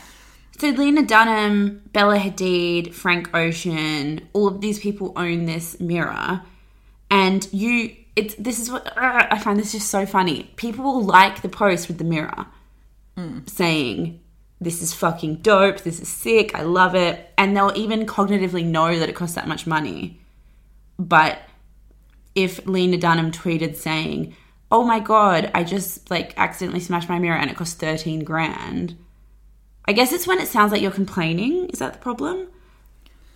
[0.61, 6.43] So Lena Dunham, Bella Hadid, Frank Ocean, all of these people own this mirror,
[7.11, 7.97] and you.
[8.15, 10.51] It's this is what uh, I find this just so funny.
[10.57, 12.45] People will like the post with the mirror,
[13.47, 14.21] saying,
[14.61, 15.81] "This is fucking dope.
[15.81, 16.55] This is sick.
[16.55, 20.21] I love it," and they'll even cognitively know that it costs that much money.
[20.99, 21.39] But
[22.35, 24.37] if Lena Dunham tweeted saying,
[24.71, 28.99] "Oh my god, I just like accidentally smashed my mirror and it cost thirteen grand,"
[29.91, 31.69] I guess it's when it sounds like you're complaining.
[31.71, 32.47] Is that the problem?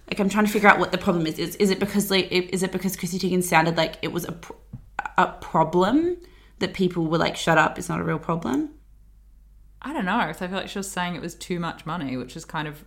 [0.09, 1.37] Like I'm trying to figure out what the problem is.
[1.37, 4.37] Is, is it because like is it because Chrissy Teigen sounded like it was a
[5.19, 6.17] a problem
[6.61, 8.71] that people were like, "Shut up, it's not a real problem."
[9.83, 10.17] I don't know.
[10.17, 12.85] I feel like she was saying it was too much money, which is kind of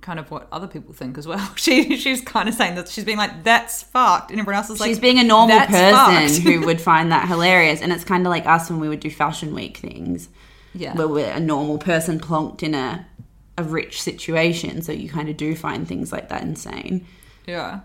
[0.00, 1.52] kind of what other people think as well.
[1.56, 4.80] She she's kind of saying that she's being like, "That's fucked," and everyone else is
[4.80, 8.04] like, She's being a normal "That's person fucked." who would find that hilarious, and it's
[8.04, 10.30] kind of like us when we would do Fashion Week things.
[10.74, 10.94] Yeah.
[10.94, 13.06] where we're a normal person plonked in a
[13.56, 17.06] a rich situation, so you kind of do find things like that insane.
[17.46, 17.80] Yeah.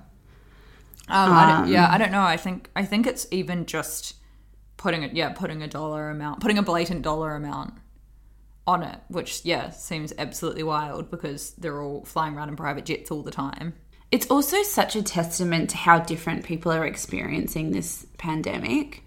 [1.08, 2.21] Um, I don't, yeah, I don't know.
[2.21, 4.15] I think I think it's even just
[4.78, 5.13] putting it.
[5.13, 7.73] Yeah, putting a dollar amount, putting a blatant dollar amount
[8.67, 13.12] on it, which yeah seems absolutely wild because they're all flying around in private jets
[13.12, 13.73] all the time.
[14.12, 19.04] It's also such a testament to how different people are experiencing this pandemic.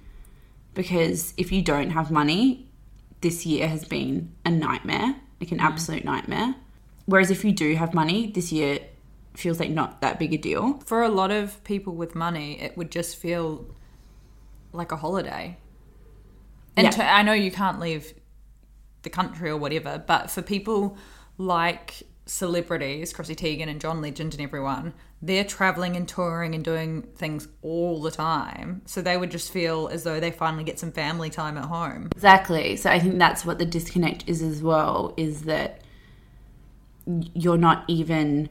[0.75, 2.72] Because if you don't have money,
[3.23, 5.65] this year has been a nightmare, like an mm.
[5.65, 6.55] absolute nightmare.
[7.07, 8.81] Whereas if you do have money, this year
[9.35, 10.81] feels like not that big a deal.
[10.85, 13.75] For a lot of people with money, it would just feel
[14.73, 15.57] like a holiday.
[16.77, 16.91] And Yeah.
[16.91, 18.15] to, I know you can't leave
[19.03, 20.97] the country or whatever, but for people
[21.39, 27.03] like celebrities, Chrissy Teigen and John Legend and everyone, they're traveling and touring and doing
[27.15, 28.83] things all the time.
[28.87, 32.09] So they would just feel as though they finally get some family time at home.
[32.13, 32.75] Exactly.
[32.77, 35.81] So I think that's what the disconnect is as well is that
[37.35, 38.49] you're not even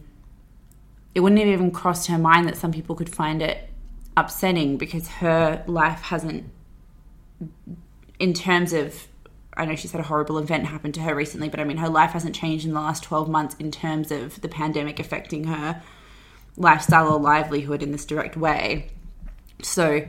[1.14, 3.70] it wouldn't have even crossed her mind that some people could find it
[4.16, 6.50] upsetting because her life hasn't
[8.18, 9.08] in terms of
[9.58, 11.90] I know she's had a horrible event happen to her recently, but I mean, her
[11.90, 15.82] life hasn't changed in the last 12 months in terms of the pandemic affecting her
[16.58, 18.90] lifestyle or livelihood in this direct way.
[19.62, 20.08] So,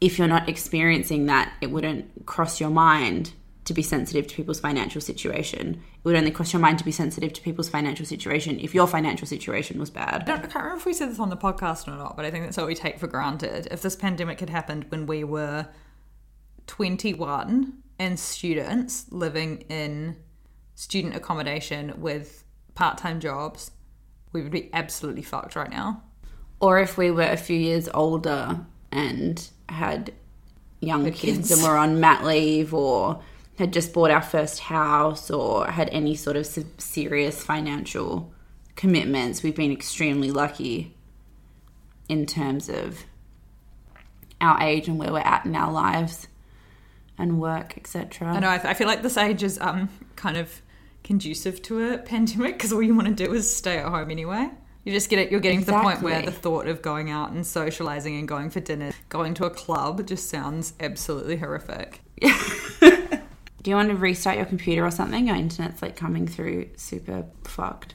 [0.00, 3.32] if you're not experiencing that, it wouldn't cross your mind
[3.64, 5.82] to be sensitive to people's financial situation.
[5.96, 8.86] It would only cross your mind to be sensitive to people's financial situation if your
[8.86, 10.24] financial situation was I, bad.
[10.26, 12.30] don't, I can't remember if we said this on the podcast or not, but I
[12.30, 13.68] think that's what we take for granted.
[13.70, 15.66] If this pandemic had happened when we were
[16.66, 20.16] 21 and students living in
[20.74, 23.70] student accommodation with part time jobs,
[24.34, 26.02] we would be absolutely fucked right now.
[26.60, 30.12] Or if we were a few years older and had
[30.80, 31.20] young kids.
[31.20, 31.50] kids.
[31.52, 33.22] and were on mat leave or
[33.56, 36.46] had just bought our first house or had any sort of
[36.78, 38.32] serious financial
[38.74, 40.94] commitments, we've been extremely lucky
[42.08, 43.04] in terms of
[44.40, 46.26] our age and where we're at in our lives
[47.16, 48.32] and work, etc.
[48.32, 50.60] I know, I, I feel like this age is um, kind of
[51.04, 54.50] conducive to a pandemic because all you want to do is stay at home anyway.
[54.82, 55.30] You just get it.
[55.30, 58.50] You're getting to the point where the thought of going out and socializing and going
[58.50, 62.00] for dinner, going to a club, just sounds absolutely horrific.
[62.20, 65.26] Do you want to restart your computer or something?
[65.26, 67.94] Your internet's like coming through super fucked.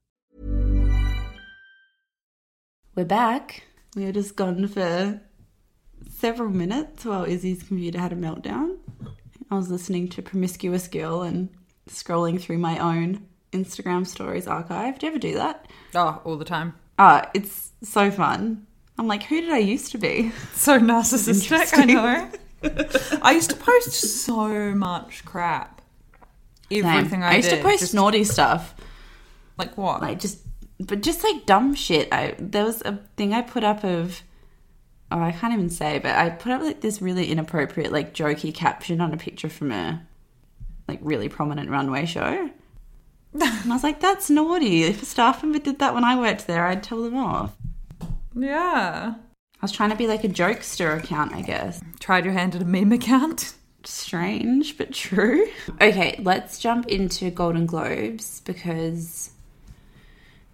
[2.95, 3.63] We're back.
[3.95, 5.21] We were just gone for
[6.09, 8.77] several minutes while Izzy's computer had a meltdown.
[9.49, 11.49] I was listening to Promiscuous Girl and
[11.89, 14.99] scrolling through my own Instagram stories archive.
[14.99, 15.67] Do you ever do that?
[15.95, 16.73] Oh, all the time.
[16.99, 18.65] Ah, it's so fun.
[18.97, 20.31] I'm like, who did I used to be?
[20.53, 22.29] So narcissistic, I know.
[23.23, 25.81] I used to post so much crap.
[26.69, 28.75] Everything I, I used did, to post just- naughty stuff.
[29.57, 30.01] like what?
[30.01, 30.39] like just
[30.87, 32.11] but just like dumb shit.
[32.11, 34.21] I there was a thing i put up of
[35.11, 38.53] oh i can't even say but i put up like this really inappropriate like jokey
[38.53, 40.01] caption on a picture from a
[40.87, 42.49] like really prominent runway show.
[43.33, 44.83] And i was like that's naughty.
[44.83, 47.55] If a staff member did that when i worked there i'd tell them off.
[48.35, 49.13] Yeah.
[49.15, 51.81] i was trying to be like a jokester account i guess.
[51.99, 53.53] Tried your hand at a meme account.
[53.83, 55.47] strange but true.
[55.79, 59.31] Okay let's jump into golden globes because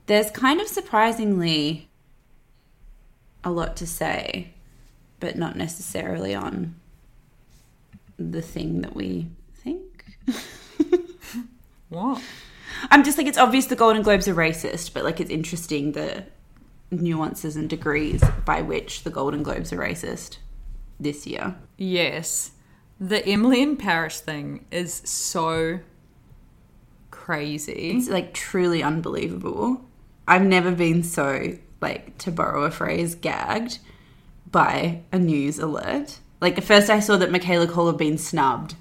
[0.07, 1.89] there's kind of surprisingly
[3.43, 4.53] a lot to say
[5.19, 6.75] but not necessarily on
[8.17, 10.05] the thing that we think
[11.89, 12.21] What?
[12.91, 16.23] i'm just like it's obvious the golden globes are racist but like it's interesting the
[16.91, 20.37] nuances and degrees by which the golden globes are racist
[20.99, 22.51] this year Yes.
[22.99, 25.79] The Emily in Paris thing is so
[27.11, 27.91] crazy.
[27.91, 29.81] It's like truly unbelievable.
[30.27, 33.79] I've never been so, like, to borrow a phrase, gagged
[34.51, 36.19] by a news alert.
[36.41, 38.75] Like, at first I saw that Michaela Coel had been snubbed.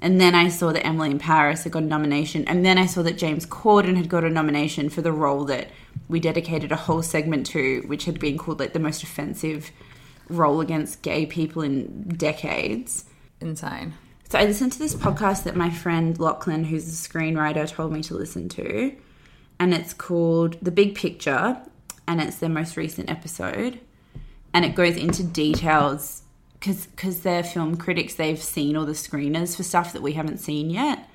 [0.00, 2.46] And then I saw that Emily in Paris had got a nomination.
[2.46, 5.70] And then I saw that James Corden had got a nomination for the role that
[6.08, 9.72] we dedicated a whole segment to, which had been called, like, the most offensive
[10.28, 13.06] role against gay people in decades.
[13.40, 13.94] Insane.
[14.28, 18.02] So I listened to this podcast that my friend Lachlan, who's a screenwriter, told me
[18.02, 18.94] to listen to,
[19.60, 21.60] and it's called The Big Picture,
[22.06, 23.80] and it's their most recent episode,
[24.54, 26.22] and it goes into details
[26.60, 30.70] because they're film critics, they've seen all the screeners for stuff that we haven't seen
[30.70, 31.08] yet,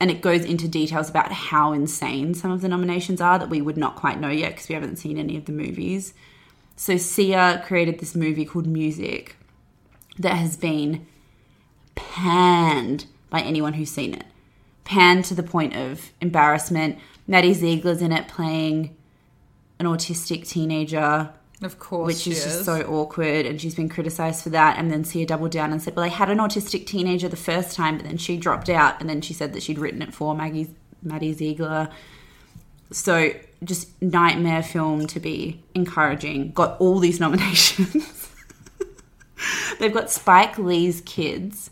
[0.00, 3.62] and it goes into details about how insane some of the nominations are that we
[3.62, 6.14] would not quite know yet because we haven't seen any of the movies.
[6.74, 9.36] So Sia created this movie called Music
[10.18, 11.06] that has been
[11.94, 14.24] panned by anyone who's seen it.
[14.84, 16.98] Panned to the point of embarrassment.
[17.26, 18.96] Maddie Ziegler's in it playing
[19.78, 21.30] an autistic teenager,
[21.62, 22.06] Of course.
[22.08, 24.78] which she is just so awkward, and she's been criticized for that.
[24.78, 27.76] And then Sia doubled down and said, Well, I had an autistic teenager the first
[27.76, 30.34] time, but then she dropped out, and then she said that she'd written it for
[30.34, 31.88] Maggie, Maddie Ziegler.
[32.90, 33.32] So
[33.64, 36.52] just nightmare film to be encouraging.
[36.52, 38.28] Got all these nominations.
[39.80, 41.70] They've got Spike Lee's kids.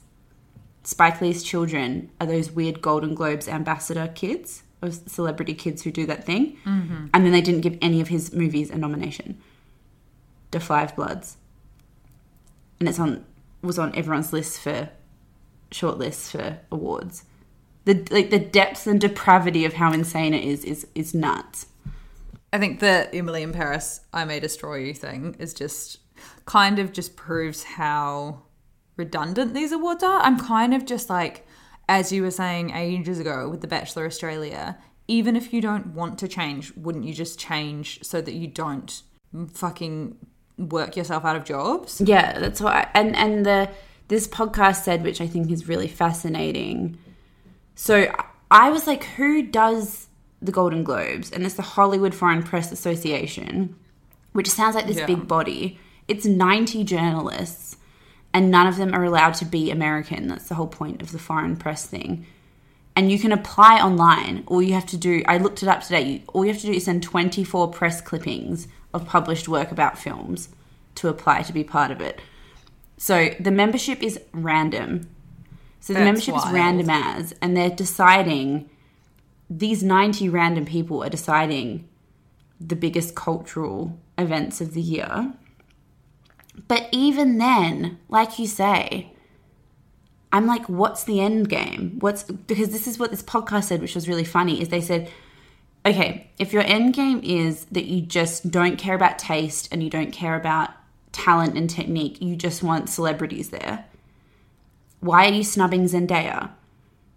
[0.83, 6.07] Spike Lee's children are those weird Golden Globes ambassador kids, of celebrity kids who do
[6.07, 6.57] that thing.
[6.65, 7.07] Mm-hmm.
[7.13, 9.41] And then they didn't give any of his movies a nomination.
[10.51, 11.37] The Five Bloods.
[12.79, 13.25] And it's on
[13.63, 14.89] was on everyone's list for
[15.71, 17.25] short lists for awards.
[17.85, 21.67] The like the depth and depravity of how insane it is is is nuts.
[22.53, 25.99] I think the Emily in Paris I May Destroy You thing is just
[26.47, 28.43] kind of just proves how
[28.97, 30.21] redundant these awards are.
[30.21, 31.47] I'm kind of just like,
[31.91, 34.79] as you were saying ages ago with The Bachelor Australia,
[35.09, 39.03] even if you don't want to change, wouldn't you just change so that you don't
[39.53, 40.17] fucking
[40.57, 42.01] work yourself out of jobs?
[42.01, 42.75] Yeah, that's what.
[42.75, 43.69] I, and and the
[44.09, 46.97] this podcast said, which I think is really fascinating.
[47.75, 48.13] So
[48.51, 50.09] I was like, who does
[50.43, 51.31] the Golden Globes?
[51.33, 53.75] And it's the Hollywood Foreign Press Association,
[54.33, 55.07] which sounds like this Yeah.
[55.07, 55.79] big body.
[56.09, 57.77] It's 90 journalists,
[58.33, 60.29] and none of them are allowed to be American.
[60.29, 62.27] That's the whole point of the foreign press thing.
[62.97, 64.45] And you can apply online.
[64.47, 66.67] All you have to do, I looked it up today, you- all you have to
[66.67, 70.49] do is send 24 press clippings of published work about films
[70.97, 72.21] to apply to be part of it.
[72.97, 75.09] So the membership is random.
[75.81, 78.69] So the That's membership is random as, and they're deciding,
[79.49, 81.89] these 90 random people are deciding
[82.61, 85.33] the biggest cultural events of the year.
[86.69, 89.13] But even then, like you say,
[90.33, 91.97] I'm like, what's the end game?
[92.01, 95.11] What's because this is what this podcast said, which was really funny, is they said,
[95.85, 99.91] okay, if your end game is that you just don't care about taste and you
[99.91, 100.71] don't care about
[101.13, 103.85] talent and technique, you just want celebrities there.
[105.01, 106.51] Why are you snubbing Zendaya?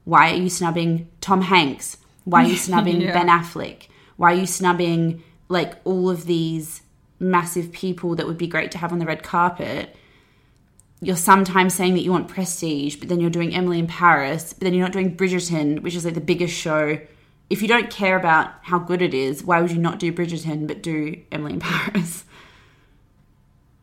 [0.05, 1.97] Why are you snubbing Tom Hanks?
[2.23, 3.13] Why are you snubbing Yeah.
[3.13, 3.88] Ben Affleck?
[4.17, 6.82] Why are you snubbing like all of these
[7.24, 9.95] massive people that would be great to have on the red carpet?
[11.01, 14.61] You're sometimes saying that you want prestige, but then you're doing Emily in Paris, but
[14.61, 16.99] then you're not doing Bridgerton, which is like the biggest show.
[17.49, 20.67] If you don't care about how good it is, why would you not do Bridgerton
[20.67, 22.26] but do Emily in Paris?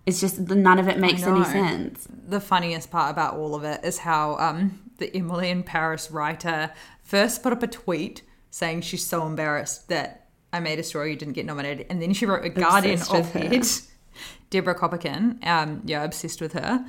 [0.06, 2.08] It's just none of it makes any sense.
[2.10, 6.72] the funniest part about all of it is how um, the Emily in Paris writer
[7.02, 11.34] first put up a tweet saying she's so embarrassed that I May Destroy You didn't
[11.34, 13.40] get nominated, and then she wrote a Guardian Obsessed her.
[13.40, 13.64] ed.
[14.50, 16.84] Deborah Copaken, um, yeah, obsessed with her.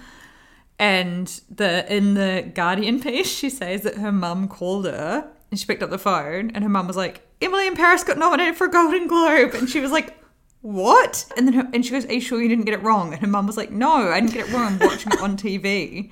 [0.80, 5.66] And the in the Guardian piece, she says that her mum called her and she
[5.66, 8.66] picked up the phone, and her mum was like, "Emily in Paris got nominated for
[8.66, 10.18] a Golden Globe," and she was like.
[10.64, 11.26] What?
[11.36, 13.22] And then her, and she goes, "Are you sure you didn't get it wrong?" And
[13.22, 14.74] her mum was like, "No, I didn't get it wrong.
[14.74, 16.12] I'm watching it on TV."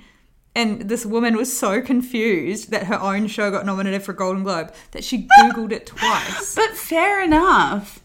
[0.54, 4.42] And this woman was so confused that her own show got nominated for a Golden
[4.42, 6.54] Globe that she googled it twice.
[6.54, 8.00] But fair enough.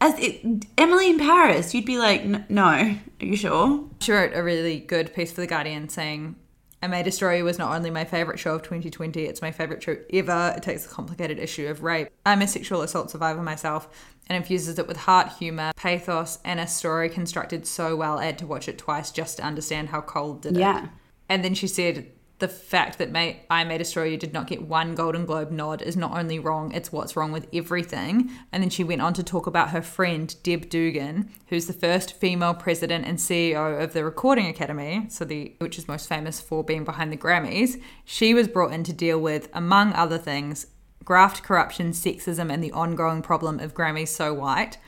[0.00, 3.84] As it, Emily in Paris, you'd be like, no, are you sure?
[4.00, 6.36] She wrote a really good piece for The Guardian saying,
[6.80, 9.82] I Made a Story was not only my favourite show of 2020, it's my favourite
[9.82, 10.54] show ever.
[10.56, 12.08] It takes a complicated issue of rape.
[12.24, 13.88] I'm a sexual assault survivor myself
[14.28, 18.38] and infuses it with heart, humour, pathos, and a story constructed so well I had
[18.38, 20.60] to watch it twice just to understand how Coel did it.
[20.60, 20.86] Yeah.
[21.28, 23.08] And then she said, the fact that
[23.50, 26.70] I May Destroy You did not get one Golden Globe nod is not only wrong,
[26.72, 28.30] it's what's wrong with everything.
[28.52, 32.14] And then she went on to talk about her friend, Deb Dugan, who's the first
[32.14, 36.62] female president and CEO of the Recording Academy, so the which is most famous for
[36.62, 37.82] being behind the Grammys.
[38.04, 40.68] She was brought in to deal with, among other things,
[41.04, 44.78] graft corruption, sexism, and the ongoing problem of Grammys so white.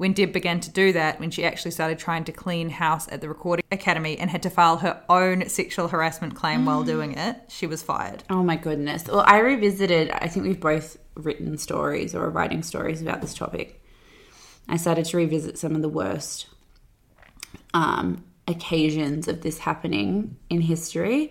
[0.00, 3.20] When Deb began to do that, when she actually started trying to clean house at
[3.20, 7.36] the Recording Academy and had to file her own sexual harassment claim while doing it,
[7.48, 8.24] she was fired.
[8.30, 9.04] Oh my goodness.
[9.06, 13.34] Well, I revisited, I think we've both written stories or are writing stories about this
[13.34, 13.84] topic.
[14.66, 16.46] I started to revisit some of the worst
[17.74, 21.30] um, occasions of this happening in history.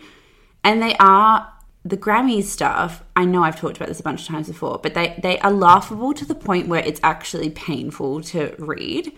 [0.63, 1.51] And they are
[1.86, 3.03] the Grammy stuff.
[3.15, 5.51] I know I've talked about this a bunch of times before, but they, they are
[5.51, 9.11] laughable to the point where it's actually painful to read.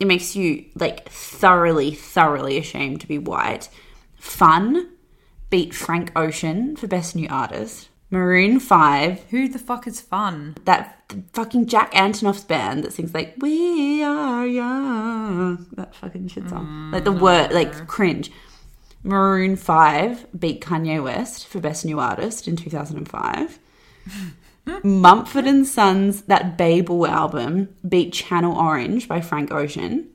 [0.00, 3.68] It makes you like thoroughly, thoroughly ashamed to be white.
[4.16, 4.90] Fun
[5.50, 7.88] beat Frank Ocean for Best New Artist.
[8.10, 10.56] Maroon 5, Who the fuck is fun?
[10.64, 11.00] that
[11.32, 16.92] fucking Jack Antonoff's band that sings like "We Are Young," that fucking shit song, mm,
[16.92, 18.30] like the word, like cringe.
[19.04, 23.58] Maroon Five beat Kanye West for Best New Artist in two thousand and five.
[24.82, 30.08] Mumford and Sons, that Babel album beat Channel Orange by Frank Ocean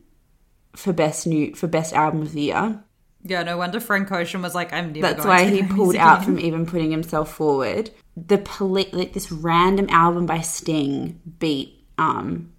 [0.76, 2.84] for best new for best album of the year.
[3.24, 6.40] Yeah, no wonder Frank Ocean was like, I'm never That's why he pulled out from
[6.40, 7.92] even putting himself forward.
[8.16, 12.52] the poli- like this random album by Sting beat um,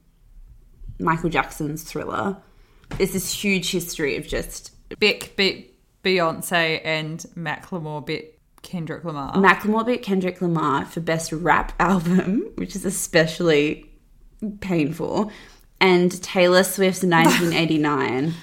[0.99, 2.37] Michael Jackson's Thriller.
[2.99, 5.70] There's this huge history of just Beck beat
[6.05, 9.35] Beyonce and Macklemore beat Kendrick Lamar.
[9.35, 13.91] Macklemore beat Kendrick Lamar for best rap album, which is especially
[14.61, 15.31] painful,
[15.81, 18.35] and Taylor Swift's 1989.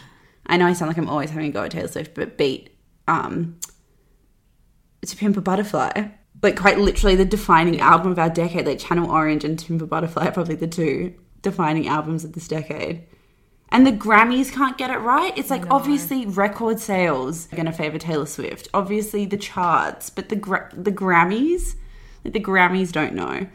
[0.48, 2.70] I know I sound like I'm always having a go at Taylor Swift, but beat
[3.08, 3.60] um,
[5.06, 6.10] To Pimp a Butterfly.
[6.44, 8.66] Like quite literally the defining album of our decade.
[8.66, 12.34] Like Channel Orange and To Pimp a Butterfly are probably the two defining albums of
[12.34, 13.08] this decade.
[13.70, 15.38] And the Grammys can't get it right.
[15.38, 18.70] It's like obviously record sales are going to favor Taylor Swift.
[18.74, 21.76] Obviously the charts, but the gra- the Grammys,
[22.24, 23.48] like the Grammys don't know.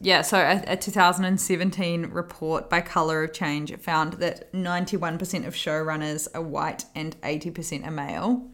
[0.00, 6.26] Yeah, so a, a 2017 report by Color of Change found that 91% of showrunners
[6.34, 8.48] are white and 80% are male.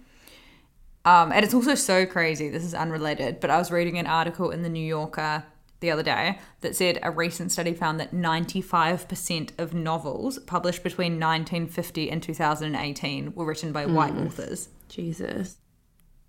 [1.04, 2.50] Um, and it's also so crazy.
[2.50, 5.44] This is unrelated, but I was reading an article in the New Yorker
[5.80, 11.12] the other day that said a recent study found that 95% of novels published between
[11.14, 15.56] 1950 and 2018 were written by white authors, Jesus.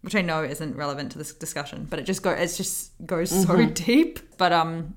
[0.01, 3.29] which I know isn't relevant to this discussion, but it just go it just goes
[3.29, 4.19] so deep.
[4.37, 4.95] But um,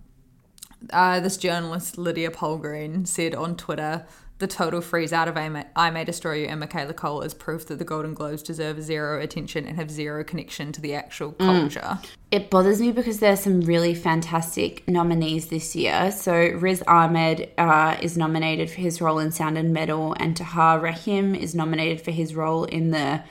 [0.90, 4.06] uh, this journalist Lydia Polgreen said on Twitter.
[4.38, 7.32] The total freeze out of I May, I May Destroy You and Michaela Coel is
[7.32, 11.32] proof that the Golden Globes deserve zero attention and have zero connection to the actual
[11.32, 12.00] culture.
[12.32, 16.10] It bothers me because there are some really fantastic nominees this year.
[16.10, 20.80] So Riz Ahmed uh, is nominated for his role in Sound and Metal, and Tahar
[20.80, 23.22] Rahim is nominated for his role in the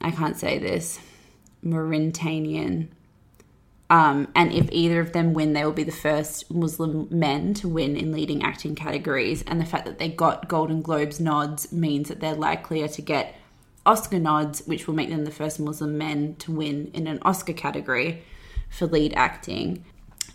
[0.00, 1.00] I can't say this
[1.62, 2.88] Mauritanian.
[3.90, 7.68] Um, and if either of them win, they will be the first Muslim men to
[7.68, 9.44] win in leading acting categories.
[9.46, 13.36] And the fact that they got Golden Globes nods means that they're likelier to get
[13.86, 17.52] Oscar nods, which will make them the first Muslim men to win in an Oscar
[17.52, 18.22] category
[18.70, 19.84] for lead acting.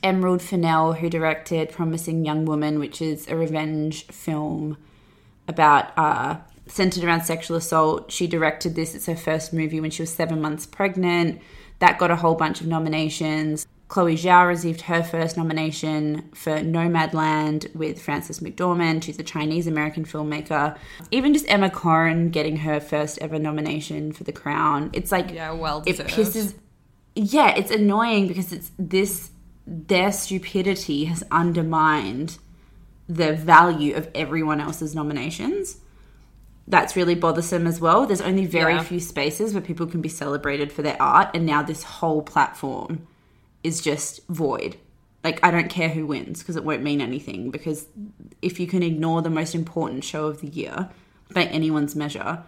[0.03, 4.77] Emerald Fennell, who directed Promising Young Woman, which is a revenge film
[5.47, 6.37] about uh,
[6.67, 8.11] centered around sexual assault.
[8.11, 8.95] She directed this.
[8.95, 11.41] It's her first movie when she was seven months pregnant.
[11.80, 13.67] That got a whole bunch of nominations.
[13.89, 19.03] Chloe Zhao received her first nomination for Nomadland with Frances McDormand.
[19.03, 20.77] She's a Chinese American filmmaker.
[21.09, 24.91] Even just Emma Corrin getting her first ever nomination for The Crown.
[24.93, 26.53] It's like Yeah, well it pisses.
[27.15, 29.32] Yeah, it's annoying because it's this.
[29.65, 32.38] Their stupidity has undermined
[33.07, 35.77] the value of everyone else's nominations.
[36.70, 38.05] That's really bothersome as well.
[38.05, 38.84] There's only very Yeah.
[38.84, 43.07] few spaces where people can be celebrated for their art, and now this whole platform
[43.63, 44.78] is just void.
[45.24, 47.49] Like, I don't care who wins because it won't mean anything.
[47.49, 47.88] Because
[48.41, 50.89] if you can ignore the most important show of the year
[51.34, 52.43] by anyone's measure,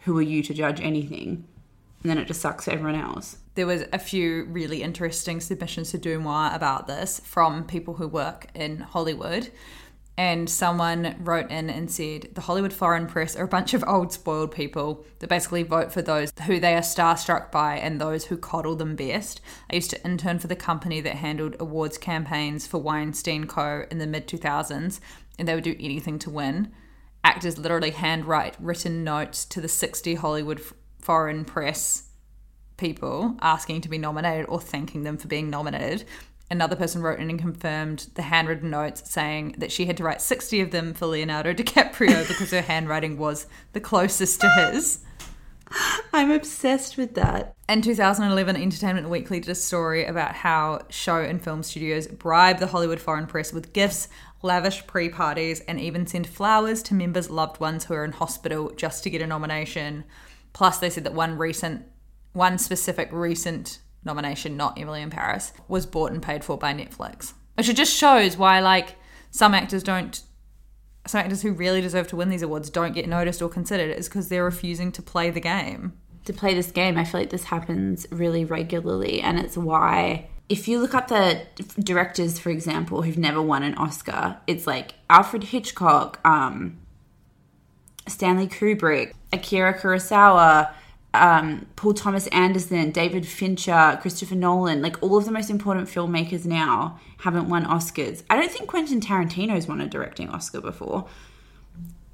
[0.00, 1.44] who are you to judge anything?
[2.02, 3.38] And then it just sucks for everyone else.
[3.54, 8.46] there was a few really interesting submissions to Deuxmoi about this from people who work
[8.54, 9.50] in Hollywood.
[10.18, 14.12] And someone wrote in and said, The Hollywood foreign press are a bunch of old
[14.12, 18.36] spoiled people that basically vote for those who they are starstruck by and those who
[18.36, 19.40] coddle them best.
[19.70, 23.86] I used to intern for the company that handled awards campaigns for Weinstein Co.
[23.90, 25.00] in the mid 2000s,
[25.38, 26.72] and they would do anything to win.
[27.24, 32.10] Actors literally handwrite written notes to the 60 Hollywood f- foreign press
[32.76, 36.04] people asking to be nominated or thanking them for being nominated.
[36.52, 40.20] Another person wrote in and confirmed the handwritten notes saying that she had to write
[40.20, 44.98] 60 of them for Leonardo DiCaprio because her handwriting was the closest to his.
[46.12, 47.54] I'm obsessed with that.
[47.70, 52.66] In 2011, Entertainment Weekly did a story about how show and film studios bribe the
[52.66, 54.08] Hollywood foreign press with gifts,
[54.42, 58.74] lavish pre parties, and even send flowers to members' loved ones who are in hospital
[58.76, 60.04] just to get a nomination.
[60.52, 61.86] Plus, they said that one recent,
[62.34, 67.32] one specific recent nomination, not Emily in Paris, was bought and paid for by Netflix.
[67.56, 68.96] Which it just shows why, like,
[69.30, 70.22] some actors don't
[71.06, 74.08] some actors who really deserve to win these awards don't get noticed or considered is
[74.08, 75.94] because they're refusing to play the game.
[76.24, 76.96] to play this game.
[76.96, 80.28] I feel like this happens really regularly, and it's why.
[80.48, 81.42] If you look up the
[81.80, 86.78] directors, for example, who've never won an Oscar, it's like Alfred Hitchcock, um,
[88.06, 90.72] Stanley Kubrick, Akira Kurosawa,
[91.14, 94.80] um, Paul Thomas Anderson, David Fincher, Christopher Nolan.
[94.82, 98.22] Like all of the most important filmmakers now haven't won Oscars.
[98.30, 101.06] I don't think Quentin Tarantino's won a directing Oscar before.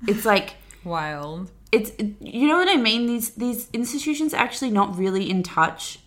[0.07, 1.51] It's like Wild.
[1.73, 3.07] it's you know what I mean.
[3.07, 6.01] These these institutions are actually not really in touch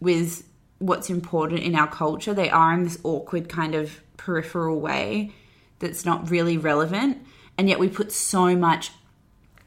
[0.00, 0.44] with
[0.78, 2.34] what's important in our culture.
[2.34, 5.32] They are in this awkward kind of peripheral way
[5.78, 7.24] that's not really relevant,
[7.58, 8.92] and yet we put so much.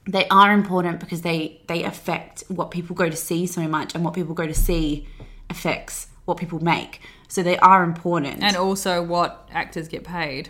[0.08, 4.04] They are important because they they affect what people go to see so much, and
[4.06, 5.08] what people go to see
[5.50, 7.02] affects what people make.
[7.28, 8.44] So they are important.
[8.44, 10.50] And also what actors get paid.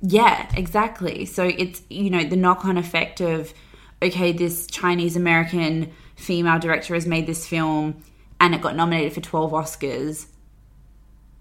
[0.00, 1.24] Yeah, exactly.
[1.24, 3.54] So it's, you know, the knock on effect of,
[4.02, 8.02] okay, this Chinese American female director has made this film
[8.38, 10.26] and it got nominated for 12 Oscars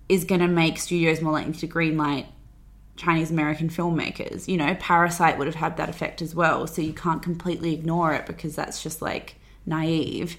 [0.08, 2.28] is going to make studios more likely to greenlight
[2.96, 4.48] Chinese American filmmakers.
[4.48, 6.68] You know, Parasite would have had that effect as well.
[6.68, 9.36] So you can't completely ignore it because that's just like
[9.66, 10.38] naive.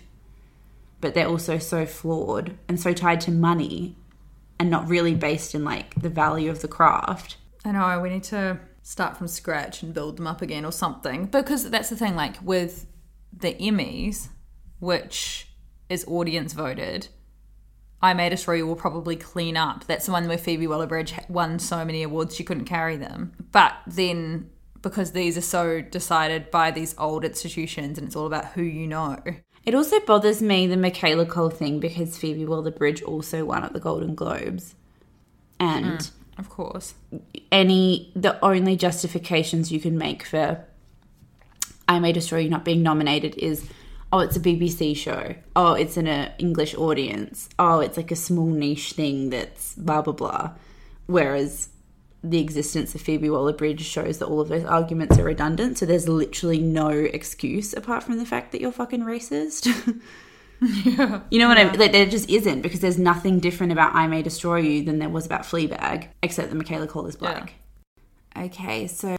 [1.01, 3.97] But they're also so flawed and so tied to money
[4.59, 7.37] and not really based in like the value of the craft.
[7.65, 11.27] I know, we need to start from scratch and build them up again or something.
[11.27, 12.87] Because that's the thing, like with
[13.33, 14.29] the Emmys,
[14.79, 15.49] which
[15.89, 17.09] is audience voted,
[18.05, 19.87] I May Destroy You will probably clean up.
[19.87, 23.33] That's the one where Phoebe Waller Bridge won so many awards she couldn't carry them.
[23.51, 24.51] But then,
[24.83, 28.87] because these are so decided by these old institutions and it's all about who you
[28.87, 29.17] know.
[29.65, 33.73] It also bothers me the Michaela Coel thing because Phoebe Waller Bridge also won at
[33.73, 34.75] the Golden Globes.
[35.59, 36.93] And mm, of course,
[37.51, 40.63] any the only justifications you can make for
[41.89, 43.67] I May Destroy You not being nominated is
[44.15, 45.35] oh, it's a BBC show.
[45.57, 47.49] Oh, it's in an English audience.
[47.59, 50.53] Oh, it's like a small niche thing that's blah, blah, blah.
[51.07, 51.71] Whereas
[52.23, 55.79] the existence of Phoebe Waller Bridge shows that all of those arguments are redundant.
[55.79, 59.67] So there's literally no excuse apart from the fact that you're fucking racist.
[60.63, 61.23] yeah.
[61.31, 61.65] You know what yeah.
[61.65, 61.81] I mean?
[61.81, 65.09] Like, there just isn't because there's nothing different about I May Destroy You than there
[65.09, 67.55] was about Fleabag, except that Michaela Coel is black.
[68.37, 68.45] Yeah.
[68.45, 69.17] Okay, so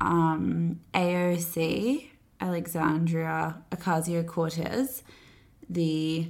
[0.00, 2.08] um, AOC
[2.40, 5.02] Alexandria Ocasio Cortez,
[5.68, 6.28] the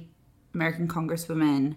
[0.53, 1.75] American Congresswoman,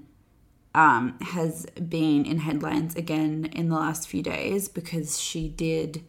[0.74, 6.04] um, has been in headlines again in the last few days because she did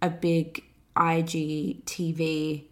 [0.00, 0.64] a big
[0.96, 2.64] IGTV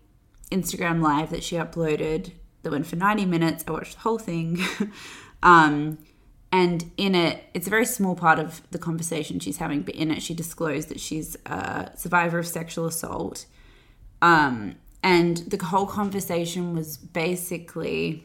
[0.51, 3.65] Instagram live that she uploaded that went for 90 minutes.
[3.67, 4.59] I watched the whole thing.
[5.43, 5.99] um,
[6.53, 10.11] and in it, it's a very small part of the conversation she's having, but in
[10.11, 13.47] it, she disclosed that she's a survivor of sexual assault
[14.23, 18.25] um, and the whole conversation was basically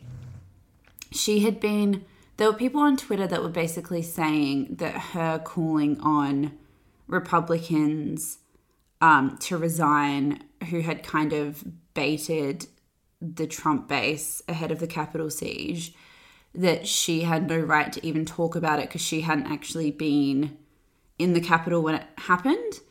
[1.12, 2.04] she had been
[2.38, 6.52] there were people on Twitter that were basically saying that her calling on
[7.08, 8.40] Republicans
[9.00, 12.68] um, to resign, who had kind of baited
[13.22, 15.94] the Trump base ahead of the Capitol siege,
[16.54, 20.58] that she had no right to even talk about it because she hadn't actually been
[21.18, 22.82] in the Capitol when it happened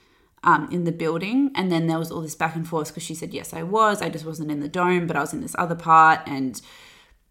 [0.44, 1.50] um, in the building.
[1.54, 4.00] And then there was all this back and forth because she said, Yes, I was.
[4.00, 6.20] I just wasn't in the dome, but I was in this other part.
[6.26, 6.60] And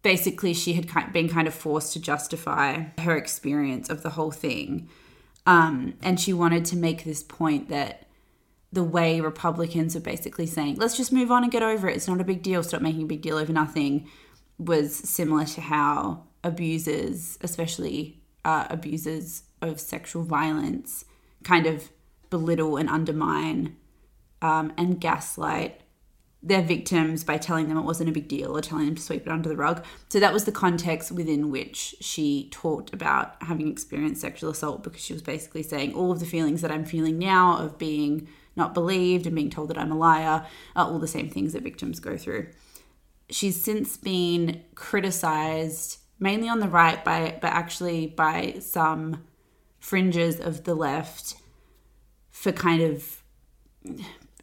[0.02, 4.90] basically, she had been kind of forced to justify her experience of the whole thing.
[5.46, 8.06] Um, and she wanted to make this point that
[8.72, 11.96] the way Republicans are basically saying, let's just move on and get over it.
[11.96, 12.62] It's not a big deal.
[12.62, 14.08] Stop making a big deal over nothing.
[14.58, 21.04] Was similar to how abusers, especially uh, abusers of sexual violence,
[21.44, 21.90] kind of
[22.34, 23.76] belittle and undermine
[24.42, 25.82] um, and gaslight
[26.42, 29.24] their victims by telling them it wasn't a big deal or telling them to sweep
[29.24, 29.84] it under the rug.
[30.08, 35.00] So that was the context within which she talked about having experienced sexual assault because
[35.00, 38.26] she was basically saying all of the feelings that I'm feeling now of being
[38.56, 41.62] not believed and being told that I'm a liar are all the same things that
[41.62, 42.48] victims go through.
[43.30, 49.24] She's since been criticized mainly on the right by but actually by some
[49.78, 51.36] fringes of the left
[52.34, 53.22] for kind of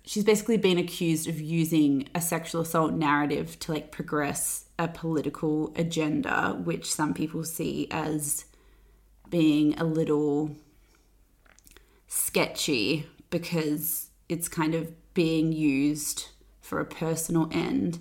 [0.03, 5.73] she's basically been accused of using a sexual assault narrative to like progress a political
[5.75, 8.45] agenda which some people see as
[9.29, 10.55] being a little
[12.07, 16.29] sketchy because it's kind of being used
[16.61, 17.99] for a personal end.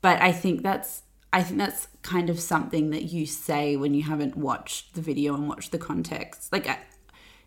[0.00, 4.02] But i think that's i think that's kind of something that you say when you
[4.02, 6.50] haven't watched the video and watched the context.
[6.50, 6.66] Like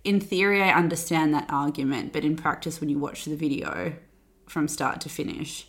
[0.03, 3.93] in theory, I understand that argument, but in practice, when you watch the video
[4.47, 5.67] from start to finish,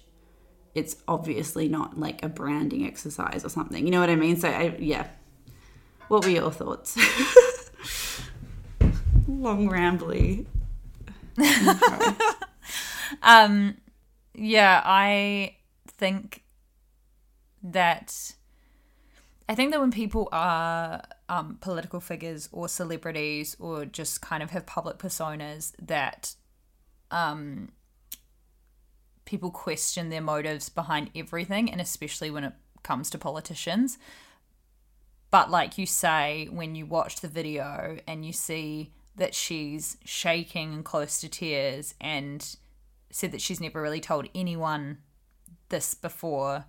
[0.74, 3.84] it's obviously not like a branding exercise or something.
[3.84, 4.36] You know what I mean?
[4.36, 5.08] So, I, yeah.
[6.08, 6.96] What were your thoughts?
[9.28, 10.46] Long rambly.
[13.22, 13.76] um,
[14.34, 15.56] yeah, I
[15.86, 16.42] think
[17.62, 18.34] that
[19.48, 24.50] I think that when people are um, political figures or celebrities or just kind of
[24.50, 26.34] have public personas that
[27.10, 27.72] um,
[29.24, 32.52] people question their motives behind everything, and especially when it
[32.82, 33.98] comes to politicians.
[35.30, 40.72] But like you say, when you watch the video and you see that she's shaking
[40.74, 42.56] and close to tears and
[43.10, 44.98] said that she's never really told anyone
[45.70, 46.66] this before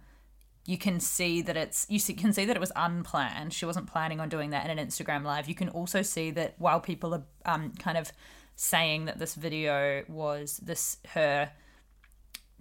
[0.66, 3.54] you can see that it's you can see that it was unplanned.
[3.54, 5.48] She wasn't planning on doing that in an Instagram live.
[5.48, 8.12] You can also see that while people are um, kind of
[8.56, 11.52] saying that this video was this her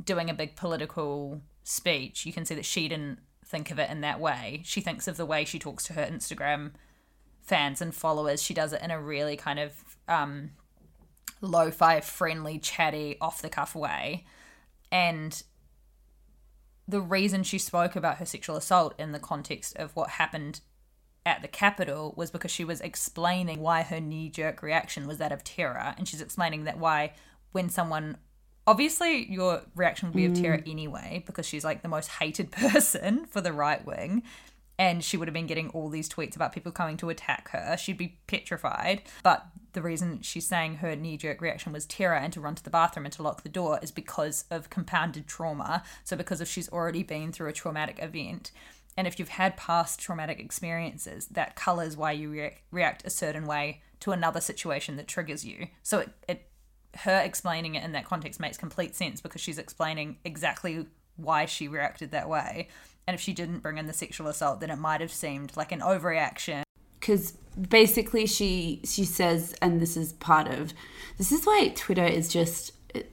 [0.03, 4.03] doing a big political speech, you can see that she didn't think of it in
[4.03, 4.61] that way.
[4.65, 6.73] She thinks of the way she talks to her Instagram
[7.43, 8.43] fans and followers.
[8.43, 9.73] She does it in a really kind of
[10.09, 10.51] um,
[11.41, 14.25] lo-fi, friendly, chatty, off the cuff way,
[14.91, 15.43] and
[16.87, 20.61] the reason she spoke about her sexual assault in the context of what happened
[21.26, 25.32] at the Capitol was because she was explaining why her knee jerk reaction was that
[25.32, 25.95] of terror.
[25.97, 27.14] And she's explaining that why,
[27.53, 28.18] when someone
[28.66, 30.70] obviously, your reaction would be of terror mm.
[30.70, 34.22] anyway, because she's like the most hated person for the right wing.
[34.79, 37.77] And she would have been getting all these tweets about people coming to attack her.
[37.77, 39.03] She'd be petrified.
[39.22, 42.64] But the reason she's saying her knee jerk reaction was terror and to run to
[42.64, 45.83] the bathroom and to lock the door is because of compounded trauma.
[46.03, 48.51] So, because if she's already been through a traumatic event,
[48.97, 53.47] and if you've had past traumatic experiences, that colors why you react, react a certain
[53.47, 55.68] way to another situation that triggers you.
[55.83, 56.49] So, it, it
[56.99, 61.68] her explaining it in that context makes complete sense because she's explaining exactly why she
[61.68, 62.68] reacted that way.
[63.07, 65.73] And if she didn't bring in the sexual assault, then it might have seemed like
[65.73, 66.63] an overreaction.
[66.99, 67.33] because
[67.69, 70.73] basically she she says and this is part of
[71.19, 72.73] this is why twitter is just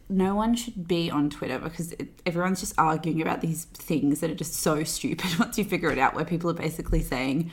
[0.09, 4.31] no one should be on twitter because it, everyone's just arguing about these things that
[4.31, 7.51] are just so stupid once you figure it out where people are basically saying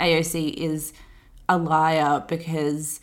[0.00, 0.92] aoc is
[1.48, 3.00] a liar because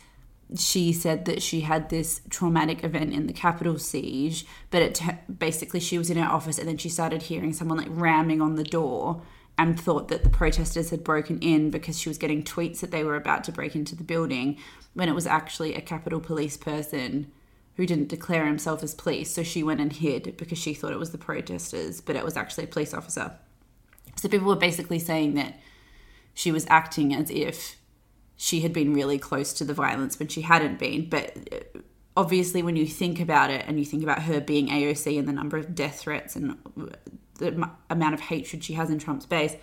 [0.54, 5.10] she said that she had this traumatic event in the Capitol siege, but it t-
[5.38, 8.54] basically she was in her office and then she started hearing someone like ramming on
[8.54, 9.22] the door
[9.58, 13.02] and thought that the protesters had broken in because she was getting tweets that they
[13.02, 14.56] were about to break into the building
[14.94, 17.32] when it was actually a Capitol police person
[17.76, 19.30] who didn't declare himself as police.
[19.30, 22.36] So she went and hid because she thought it was the protesters, but it was
[22.36, 23.32] actually a police officer.
[24.16, 25.58] So people were basically saying that
[26.34, 27.75] she was acting as if
[28.36, 31.08] she had been really close to the violence when she hadn't been.
[31.08, 31.80] But uh,
[32.16, 35.32] obviously, when you think about it and you think about her being AOC and the
[35.32, 36.56] number of death threats and
[37.38, 39.56] the amount of hatred she has in Trump's base,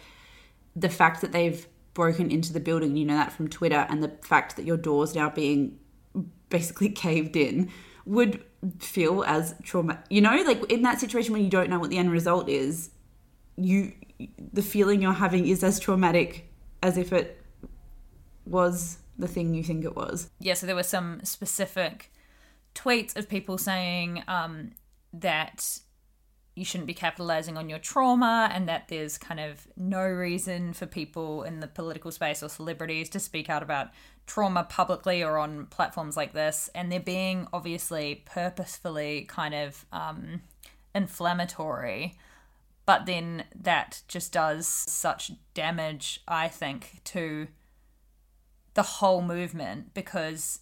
[0.76, 4.12] the fact that they've broken into the building, you know that from Twitter, and the
[4.24, 5.80] fact that your door's now being
[6.50, 7.72] basically caved in
[8.06, 8.44] would
[8.80, 10.04] feel as trauma.
[10.10, 12.90] You know, like in that situation when you don't know what the end result is,
[13.56, 13.94] you
[14.52, 16.50] the feeling you're having is as traumatic
[16.82, 17.43] as if it
[18.46, 20.30] was the thing you think it was.
[20.40, 22.12] yeah, so there were some specific
[22.76, 24.72] tweets of people saying um,
[25.14, 25.80] that
[26.56, 30.86] you shouldn't be capitalizing on your trauma and that there's kind of no reason for
[30.86, 33.90] people in the political space or celebrities to speak out about
[34.28, 36.70] trauma publicly or on platforms like this.
[36.76, 40.42] And they're being obviously purposefully kind of um,
[40.94, 42.16] inflammatory.
[42.86, 47.48] But then that just does such damage, I think, to
[48.74, 50.60] the whole movement because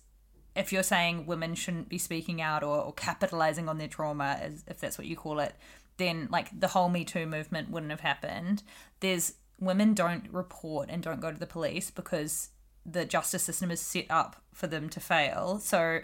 [0.55, 4.63] if you're saying women shouldn't be speaking out or, or capitalizing on their trauma, as,
[4.67, 5.55] if that's what you call it,
[5.97, 8.63] then like the whole Me Too movement wouldn't have happened.
[8.99, 12.49] There's women don't report and don't go to the police because
[12.85, 15.59] the justice system is set up for them to fail.
[15.59, 15.99] So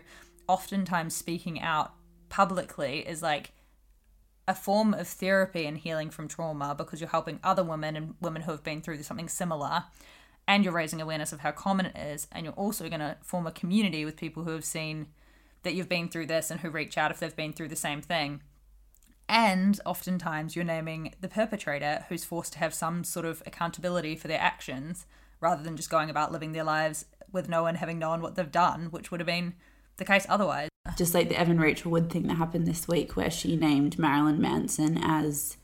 [0.47, 1.93] oftentimes speaking out
[2.29, 3.51] publicly is like
[4.47, 8.43] a form of therapy and healing from trauma because you're helping other women and women
[8.43, 9.83] who have been through something similar
[10.47, 13.45] and you're raising awareness of how common it is and you're also going to form
[13.45, 15.07] a community with people who have seen
[15.63, 18.01] that you've been through this and who reach out if they've been through the same
[18.01, 18.41] thing.
[19.27, 24.29] And oftentimes you're naming the perpetrator who's forced to have some sort of accountability for
[24.29, 25.05] their actions
[25.41, 28.51] rather than just going about living their lives with no one having known what they've
[28.51, 29.53] done which would have been
[29.97, 30.69] the case otherwise.
[30.95, 34.39] Just like the Evan Rachel Wood thing that happened this week, where she named Marilyn
[34.39, 35.57] Manson as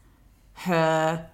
[0.54, 1.30] her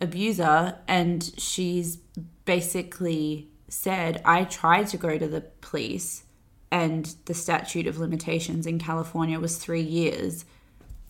[0.00, 1.96] abuser, and she's
[2.44, 6.24] basically said, I tried to go to the police,
[6.70, 10.44] and the statute of limitations in California was three years.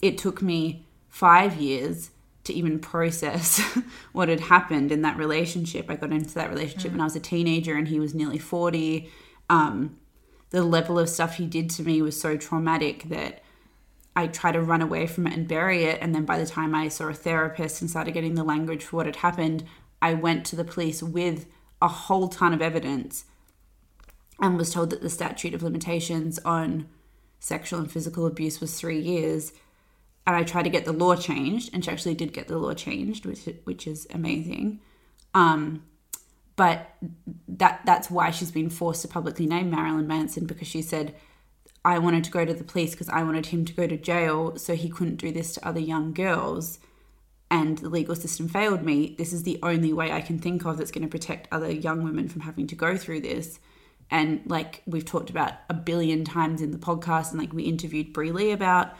[0.01, 2.11] It took me five years
[2.45, 3.61] to even process
[4.13, 5.87] what had happened in that relationship.
[5.89, 9.11] I got into that relationship when I was a teenager, and he was nearly 40.
[9.49, 9.97] Um,
[10.51, 13.43] the level of stuff he did to me was so traumatic that
[14.17, 15.99] I tried to run away from it and bury it.
[16.01, 18.97] And then by the time I saw a therapist and started getting the language for
[18.97, 19.63] what had happened,
[20.01, 21.47] I went to the police with
[21.83, 23.27] a whole ton of evidence
[24.41, 26.89] and was told that the statute of limitations on
[27.39, 29.53] sexual and physical abuse was three years.
[30.27, 32.75] And I tried to get the law changed, and she actually did get the law
[32.75, 34.81] changed, which which is amazing.
[35.35, 35.85] Um,
[36.57, 36.97] but
[37.47, 41.15] that that's why she's been forced to publicly name Marilyn Manson because she said
[41.87, 44.57] I wanted to go to the police because I wanted him to go to jail
[44.57, 46.79] so he couldn't do this to other young girls
[47.51, 50.79] and the legal system failed me, this is the only way I can think of
[50.79, 53.61] that's going to protect other young women from having to go through this.
[54.11, 58.13] And like we've talked about a billion times in the podcast, and like we interviewed
[58.13, 58.97] Breely about,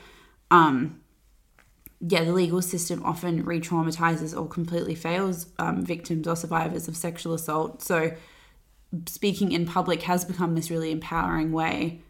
[0.49, 1.01] um,
[1.99, 6.95] yeah, the legal system often re traumatizes or completely fails um, victims or survivors of
[6.95, 7.81] sexual assault.
[7.81, 8.13] So
[9.07, 12.01] speaking in public has become this really empowering way,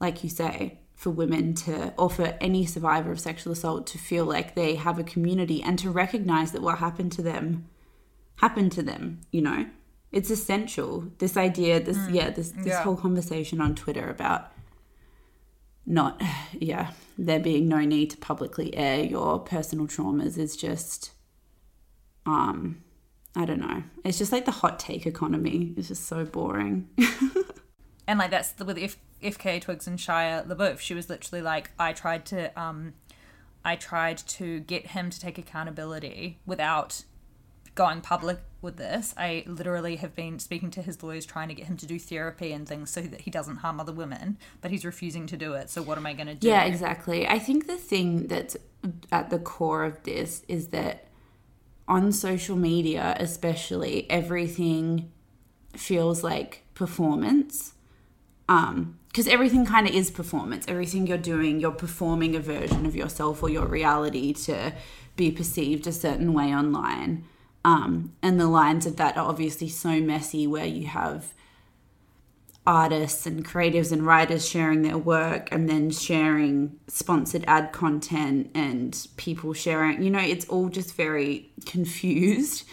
[0.00, 4.24] like you say, for women to, or for any survivor of sexual assault to feel
[4.24, 7.68] like they have a community and to recognize that what happened to them
[8.36, 9.66] happened to them, you know?
[10.12, 11.04] It's essential.
[11.18, 12.82] This idea, this, yeah, this, this Yeah.
[12.82, 14.52] whole conversation on Twitter about
[15.84, 16.20] not,
[16.52, 21.12] yeah, there being no need to publicly air your personal traumas is just,
[22.24, 22.82] um,
[23.34, 23.82] I don't know.
[24.04, 25.74] It's just like the hot take economy.
[25.76, 26.88] It's just so boring.
[28.06, 30.78] and like that's the, with F, FKA Twigs and Shia LaBeouf.
[30.80, 32.94] She was literally like, I tried to, um,
[33.64, 37.02] I tried to get him to take accountability without
[37.74, 39.14] going public with this.
[39.16, 42.52] I literally have been speaking to his lawyers trying to get him to do therapy
[42.52, 45.70] and things so that he doesn't harm other women, but he's refusing to do it.
[45.70, 46.48] So what am I going to do?
[46.48, 47.28] Yeah, exactly.
[47.28, 48.56] I think the thing that's
[49.12, 51.08] at the core of this is that
[51.86, 55.12] on social media, especially, everything
[55.74, 57.74] feels like performance.
[58.48, 60.66] Um, because everything kind of is performance.
[60.68, 64.74] Everything you're doing, you're performing a version of yourself or your reality to
[65.16, 67.24] be perceived a certain way online.
[67.64, 71.32] Um, and the lines of that are obviously so messy where you have
[72.66, 79.06] artists and creatives and writers sharing their work and then sharing sponsored ad content and
[79.16, 82.64] people sharing you know it's all just very confused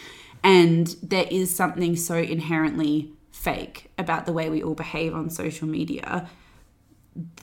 [0.43, 3.13] and there is something so inherently
[3.43, 6.29] fake about the way we all behave on social media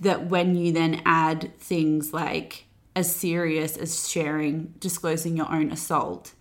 [0.00, 6.32] that when you then add things like as serious as sharing disclosing your own assault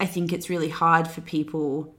[0.00, 1.94] i think it's really hard for people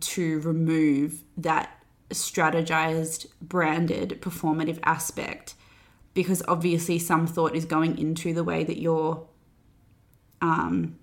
[0.00, 1.78] to remove that
[2.10, 5.54] strategized, branded, performative aspect
[6.14, 9.26] because obviously some thought is going into the way that you're
[10.40, 10.98] um,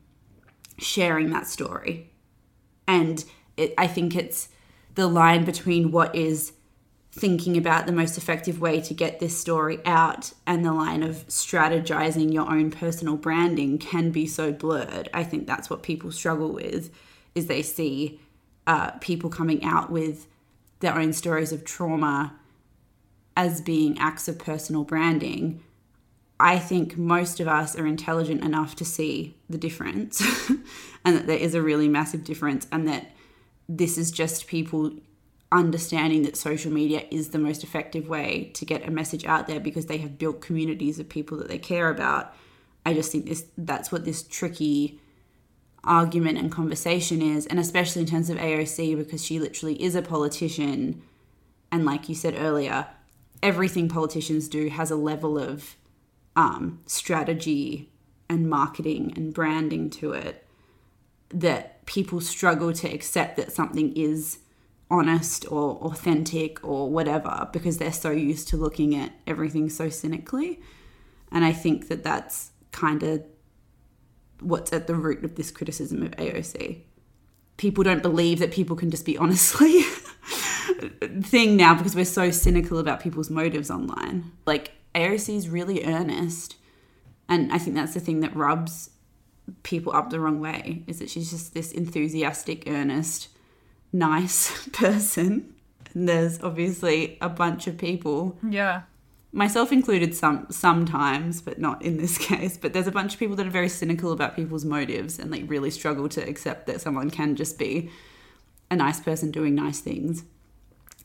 [0.78, 2.12] sharing that story.
[2.88, 3.24] And
[3.56, 4.50] it, I think it's
[4.96, 6.54] the line between what is
[7.12, 11.26] thinking about the most effective way to get this story out and the line of
[11.28, 15.08] strategizing your own personal branding can be so blurred.
[15.14, 16.90] I think that's what people struggle with
[17.34, 18.20] is they see
[18.68, 20.28] uh, people coming out with
[20.80, 22.34] their own stories of trauma
[23.38, 25.62] as being acts of personal branding,
[26.40, 30.22] I think most of us are intelligent enough to see the difference
[31.06, 33.12] and that there is a really massive difference, and that
[33.68, 34.92] this is just people
[35.52, 39.60] understanding that social media is the most effective way to get a message out there
[39.60, 42.34] because they have built communities of people that they care about.
[42.86, 45.00] I just think this that's what this tricky
[45.84, 50.02] argument and conversation is, and especially in terms of AOC, because she literally is a
[50.02, 51.02] politician.
[51.72, 52.88] And like you said earlier,
[53.42, 55.76] everything politicians do has a level of
[56.36, 57.92] um, strategy
[58.28, 60.46] and marketing and branding to it
[61.30, 64.40] that people struggle to accept that something is
[64.90, 70.60] honest or authentic or whatever because they're so used to looking at everything so cynically.
[71.32, 73.24] And I think that that's kind of
[74.40, 76.82] what's at the root of this criticism of AOC.
[77.58, 79.82] People don't believe that people can just be honestly
[81.22, 84.32] thing now because we're so cynical about people's motives online.
[84.46, 86.58] Like AOC is really earnest,
[87.30, 88.90] and I think that's the thing that rubs
[89.64, 93.30] people up the wrong way is that she's just this enthusiastic, earnest,
[93.94, 95.54] nice person.
[95.94, 98.82] And there's obviously a bunch of people Yeah.
[99.32, 103.36] myself included some sometimes but not in this case but there's a bunch of people
[103.38, 107.10] that are very cynical about people's motives and like really struggle to accept that someone
[107.10, 107.90] can just be
[108.72, 110.24] a nice person doing nice things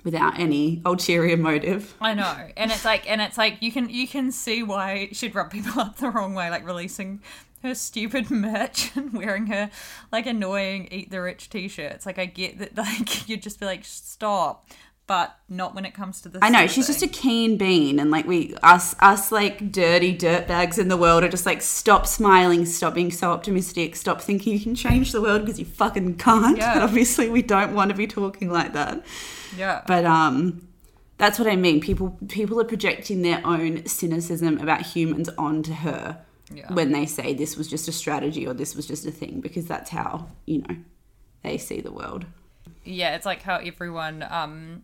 [0.02, 4.08] without any ulterior motive I know, and it's like, and it's like you can you
[4.08, 7.20] can see why she'd rub people up the wrong way, like releasing
[7.62, 9.70] her stupid merch and wearing her
[10.12, 12.06] like annoying eat the rich t-shirts.
[12.06, 14.68] Like I get that, like you'd just be like, stop,
[15.06, 16.38] but not when it comes to this.
[16.40, 17.08] i know she's just a thing.
[17.08, 21.44] keen bean and like we us us like dirty dirtbags in the world are just
[21.44, 25.58] like stop smiling stop being so optimistic stop thinking you can change the world because
[25.58, 26.74] you fucking can't Yeah.
[26.74, 29.04] and obviously we don't want to be talking like that
[29.56, 29.82] yeah.
[29.84, 30.68] But um,
[31.18, 31.80] that's what I mean.
[31.80, 36.72] People people are projecting their own cynicism about humans onto her Yeah.
[36.72, 39.66] when they say this was just a strategy or this was just a thing because
[39.66, 40.76] that's how you know
[41.42, 42.26] they see the world.
[42.84, 44.82] yeah, it's like how everyone um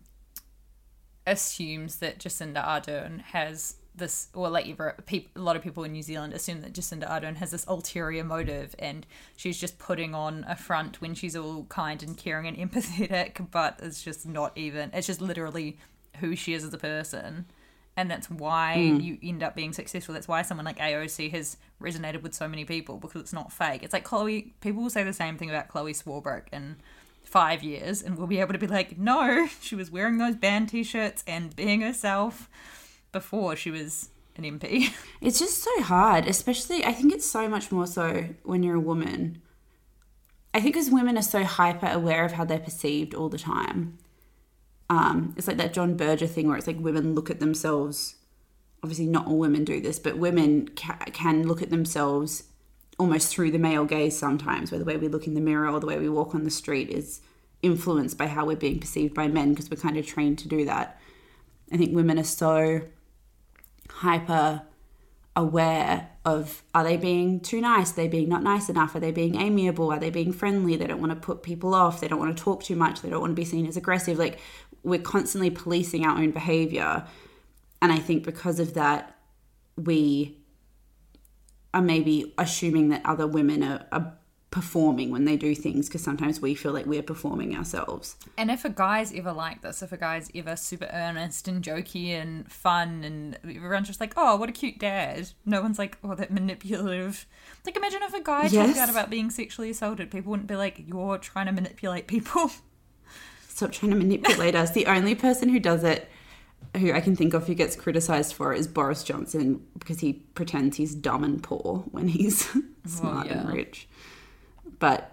[1.25, 6.01] assumes that Jacinda Ardern has this, or like ever, a lot of people in New
[6.01, 9.05] Zealand assume that Jacinda Ardern has this ulterior motive and
[9.35, 13.79] she's just putting on a front when she's all kind and caring and empathetic, but
[13.81, 15.77] it's just not even, it's just literally
[16.19, 17.45] who she is as a person.
[17.97, 18.99] And that's why hmm.
[18.99, 20.13] you end up being successful.
[20.13, 23.81] That's why someone like AOC has resonated with so many people because it's not fake.
[23.81, 26.77] It's like Chloe, people will say the same thing about Chloe Swarbrick in
[27.23, 30.69] five years, and we'll be able to be like, no, she was wearing those band
[30.69, 32.49] t shirts and being herself
[33.11, 34.93] before she was an MP.
[35.21, 38.79] It's just so hard, especially I think it's so much more so when you're a
[38.79, 39.41] woman.
[40.53, 43.97] I think because women are so hyper aware of how they're perceived all the time.
[44.89, 48.15] Um, it's like that John Berger thing where it's like women look at themselves.
[48.83, 52.43] Obviously, not all women do this, but women ca- can look at themselves
[52.99, 55.79] almost through the male gaze sometimes, where the way we look in the mirror or
[55.79, 57.21] the way we walk on the street is
[57.61, 60.65] influenced by how we're being perceived by men because we're kind of trained to do
[60.65, 60.99] that.
[61.71, 62.81] I think women are so
[63.89, 64.61] hyper
[65.35, 67.91] aware of are they being too nice?
[67.91, 68.95] Are they being not nice enough?
[68.95, 69.91] Are they being amiable?
[69.91, 70.75] Are they being friendly?
[70.75, 71.99] They don't want to put people off.
[71.99, 73.01] They don't want to talk too much.
[73.01, 74.17] They don't want to be seen as aggressive.
[74.17, 74.39] Like
[74.83, 77.05] we're constantly policing our own behavior.
[77.81, 79.15] And I think because of that,
[79.75, 80.37] we
[81.73, 84.17] are maybe assuming that other women are, are
[84.49, 88.15] performing when they do things because sometimes we feel like we're performing ourselves.
[88.37, 92.09] And if a guy's ever like this, if a guy's ever super earnest and jokey
[92.09, 96.15] and fun, and everyone's just like, oh, what a cute dad, no one's like, oh,
[96.15, 97.25] that manipulative.
[97.65, 100.83] Like, imagine if a guy talked out about being sexually assaulted, people wouldn't be like,
[100.87, 102.49] you're trying to manipulate people.
[103.57, 104.69] Stop trying to manipulate us.
[104.69, 106.07] The only person who does it,
[106.75, 110.13] who I can think of who gets criticized for it, is Boris Johnson because he
[110.13, 112.47] pretends he's dumb and poor when he's
[112.85, 113.55] smart and yeah.
[113.55, 113.87] rich.
[114.77, 115.11] But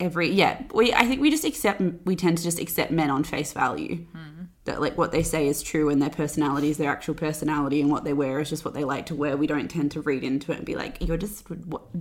[0.00, 3.22] every yeah, we I think we just accept we tend to just accept men on
[3.22, 4.06] face value.
[4.12, 4.46] Hmm.
[4.64, 7.92] That like what they say is true and their personality is their actual personality and
[7.92, 9.36] what they wear is just what they like to wear.
[9.36, 11.46] We don't tend to read into it and be like, you're just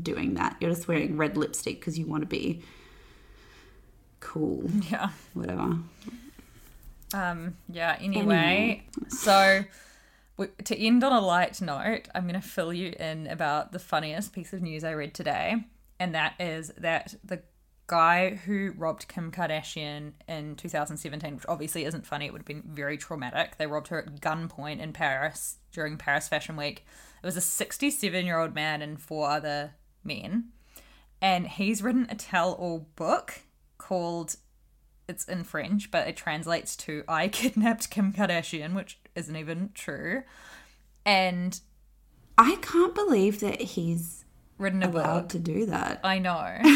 [0.01, 0.57] doing that.
[0.59, 2.63] You're just wearing red lipstick because you want to be
[4.19, 4.69] cool.
[4.89, 5.09] Yeah.
[5.33, 5.77] Whatever.
[7.13, 9.63] Um, yeah, anyway, so
[10.35, 13.79] we, to end on a light note, I'm going to fill you in about the
[13.79, 15.55] funniest piece of news I read today,
[15.99, 17.43] and that is that the
[17.87, 22.63] guy who robbed Kim Kardashian in 2017, which obviously isn't funny, it would have been
[22.65, 23.57] very traumatic.
[23.57, 26.85] They robbed her at gunpoint in Paris during Paris Fashion Week.
[27.23, 30.49] It was a 67 year old man and four other men,
[31.21, 33.41] and he's written a tell all book
[33.77, 34.37] called
[35.07, 40.23] it's in French, but it translates to I kidnapped Kim Kardashian, which isn't even true.
[41.05, 41.59] And
[42.37, 44.25] I can't believe that he's
[44.57, 45.29] written a allowed book.
[45.29, 46.01] to do that.
[46.03, 46.57] I know.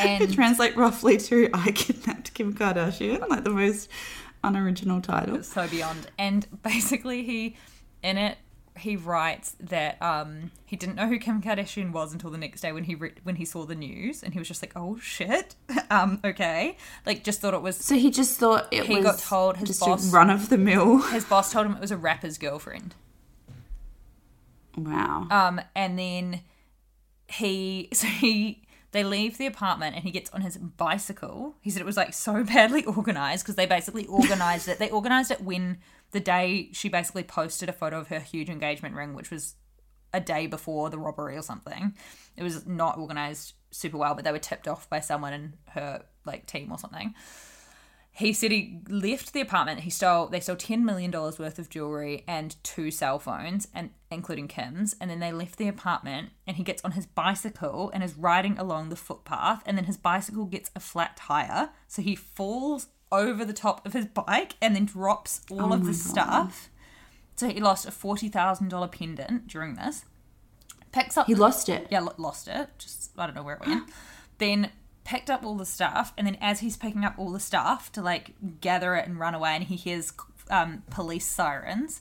[0.00, 3.90] It and translate roughly to I kidnapped Kim Kardashian, like the most
[4.42, 5.42] unoriginal title.
[5.42, 6.10] so beyond.
[6.18, 7.56] And basically he
[8.02, 8.38] in it
[8.78, 12.72] he writes that um he didn't know who Kim Kardashian was until the next day
[12.72, 15.54] when he re- when he saw the news and he was just like, "Oh shit."
[15.90, 16.76] um okay.
[17.04, 19.68] Like just thought it was So he just thought it He was got told his
[19.68, 20.98] just boss- run of the mill.
[21.12, 22.94] his boss told him it was a rapper's girlfriend.
[24.76, 25.26] Wow.
[25.30, 26.40] Um, and then
[27.28, 28.62] he, so he,
[28.92, 31.56] they leave the apartment and he gets on his bicycle.
[31.60, 34.78] He said it was like so badly organized because they basically organized it.
[34.78, 35.78] They organized it when
[36.12, 39.54] the day she basically posted a photo of her huge engagement ring, which was
[40.12, 41.94] a day before the robbery or something.
[42.36, 46.04] It was not organized super well, but they were tipped off by someone in her
[46.24, 47.14] like team or something
[48.16, 49.80] he said he left the apartment.
[49.80, 53.90] He stole they stole ten million dollars worth of jewelry and two cell phones, and
[54.10, 54.96] including Kim's.
[54.98, 58.56] And then they left the apartment, and he gets on his bicycle and is riding
[58.56, 59.62] along the footpath.
[59.66, 63.92] And then his bicycle gets a flat tire, so he falls over the top of
[63.92, 66.70] his bike and then drops all of the stuff.
[67.36, 70.04] So he lost a forty thousand dollar pendant during this.
[70.92, 71.86] Picks up he lost it.
[71.90, 72.70] yeah, lost it.
[72.78, 73.84] Just I don't know where it went.
[74.38, 74.70] then
[75.04, 78.02] picked up all the stuff, and then as he's picking up all the stuff to
[78.02, 80.12] like gather it and run away, and he hears
[80.50, 82.00] um, police sirens.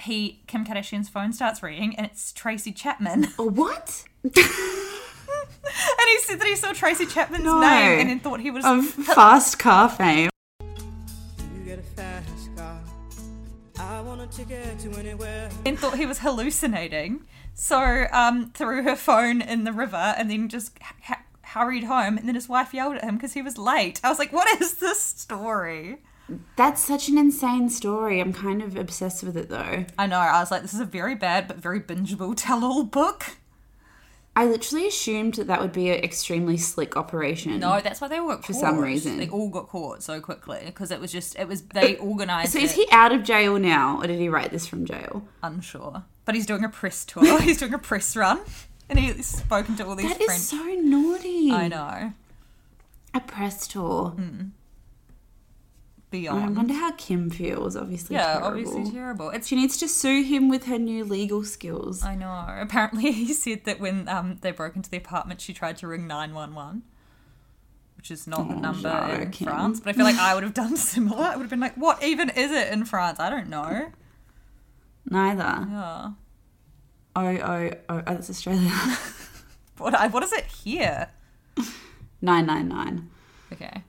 [0.00, 3.28] He Kim Kardashian's phone starts ringing, and it's Tracy Chapman.
[3.38, 4.04] Oh, what?
[6.08, 7.60] he said that he saw Tracy Chapman's No.
[7.60, 10.30] name and then thought he was Of fast car fame.
[10.60, 12.80] You get a fast car.
[13.78, 15.50] I want a ticket to anywhere.
[15.64, 17.24] and thought he was hallucinating.
[17.54, 22.18] So um, threw her phone in the river and then just ha- hurried home.
[22.18, 24.00] And then his wife yelled at him because he was late.
[24.04, 25.98] I was like, "What is this story?"
[26.56, 28.20] That's such an insane story.
[28.20, 29.86] I'm kind of obsessed with it though.
[29.98, 30.18] I know.
[30.18, 33.36] I was like, "This is a very bad but very bingeable tell-all book."
[34.38, 37.58] I literally assumed that that would be an extremely slick operation.
[37.58, 38.60] No, that's why they all got For caught.
[38.60, 39.16] some reason.
[39.16, 42.52] They all got caught so quickly because it was just it was they organised.
[42.52, 45.26] So is he out of jail now, or did he write this from jail?
[45.42, 46.04] unsure?
[46.26, 47.40] But he's doing a press tour.
[47.40, 48.40] he's doing a press run,
[48.90, 50.42] and he's spoken to all these That friends.
[50.42, 51.50] is so naughty.
[51.50, 52.12] I know.
[53.14, 54.14] A press tour.
[54.18, 54.20] I
[56.20, 56.56] Beyond.
[56.56, 57.76] wonder how Kim feels.
[57.76, 58.46] Obviously, yeah, terrible.
[58.48, 59.30] obviously terrible.
[59.30, 62.02] It's She needs to sue him with her new legal skills.
[62.04, 62.46] I know.
[62.60, 66.06] Apparently, he said that when um, they broke into the apartment, she tried to ring
[66.06, 66.82] 911,
[67.96, 69.48] which is not the Oh, number Zara in Kim.
[69.48, 69.80] France.
[69.80, 71.22] But I feel like I would have done similar.
[71.24, 73.18] I would have been like, what even is it in France?
[73.20, 73.92] I don't know.
[75.08, 75.42] Neither.
[75.42, 76.10] Yeah.
[77.14, 78.70] Oh, oh, oh, oh, that's Australia.
[79.78, 81.10] What, what is it here?
[82.22, 83.10] 999.
[83.52, 83.82] Okay.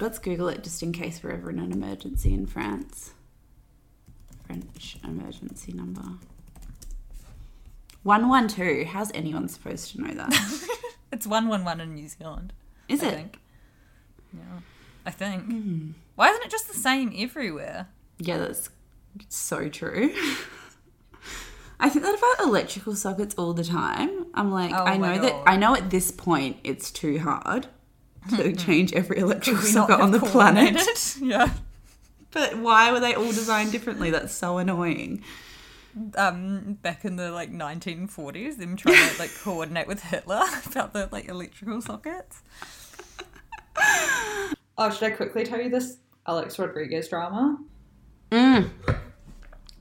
[0.00, 3.14] Let's Google it just in case we're ever in an emergency in France.
[4.46, 6.02] French emergency number.
[8.04, 8.86] 112.
[8.86, 10.64] How's anyone supposed to know that?
[11.10, 12.52] It's 111 in New Zealand.
[12.86, 13.14] Is I it?
[13.14, 13.38] think.
[14.34, 14.60] Yeah.
[15.06, 15.44] I think.
[15.46, 15.90] Hmm.
[16.16, 17.88] Why isn't it just the same everywhere?
[18.18, 18.68] Yeah, that's
[19.30, 20.14] so true.
[21.80, 24.26] I think that about electrical sockets all the time.
[24.34, 27.68] I'm like, Oh I know that I know at this point it's too hard
[28.36, 30.76] to change every electrical socket on the planet.
[31.20, 31.50] Yeah.
[32.30, 34.10] But why were they all designed differently?
[34.10, 35.22] That's so annoying.
[36.16, 41.08] um, back in the like 1940s, them trying to like coordinate with Hitler about the
[41.10, 42.42] like electrical sockets.
[44.76, 47.58] Oh, should I quickly tell you this Alex Rodriguez drama?
[48.30, 48.70] Mm.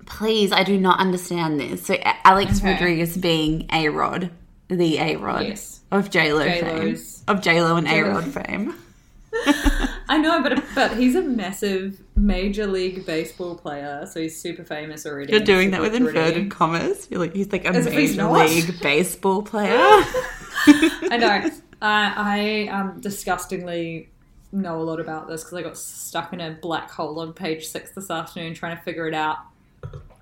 [0.06, 1.86] Please, I do not understand this.
[1.86, 2.72] So Alex Okay.
[2.74, 4.32] Rodriguez being A Rod,
[4.70, 5.77] the A Rod Yes.
[5.92, 8.10] Of J Lo fame, of J Lo and A J-Lo.
[8.10, 8.76] Rod fame.
[10.10, 15.06] I know, but but he's a massive major league baseball player, so he's super famous
[15.06, 15.34] already.
[15.34, 16.08] You're doing that with pretty.
[16.08, 17.08] inverted commas.
[17.10, 19.76] You're like he's like a As major league baseball player.
[19.78, 21.50] I know.
[21.80, 24.10] Uh, I um, disgustingly
[24.52, 27.68] know a lot about this because I got stuck in a black hole on page
[27.68, 29.38] six this afternoon trying to figure it out.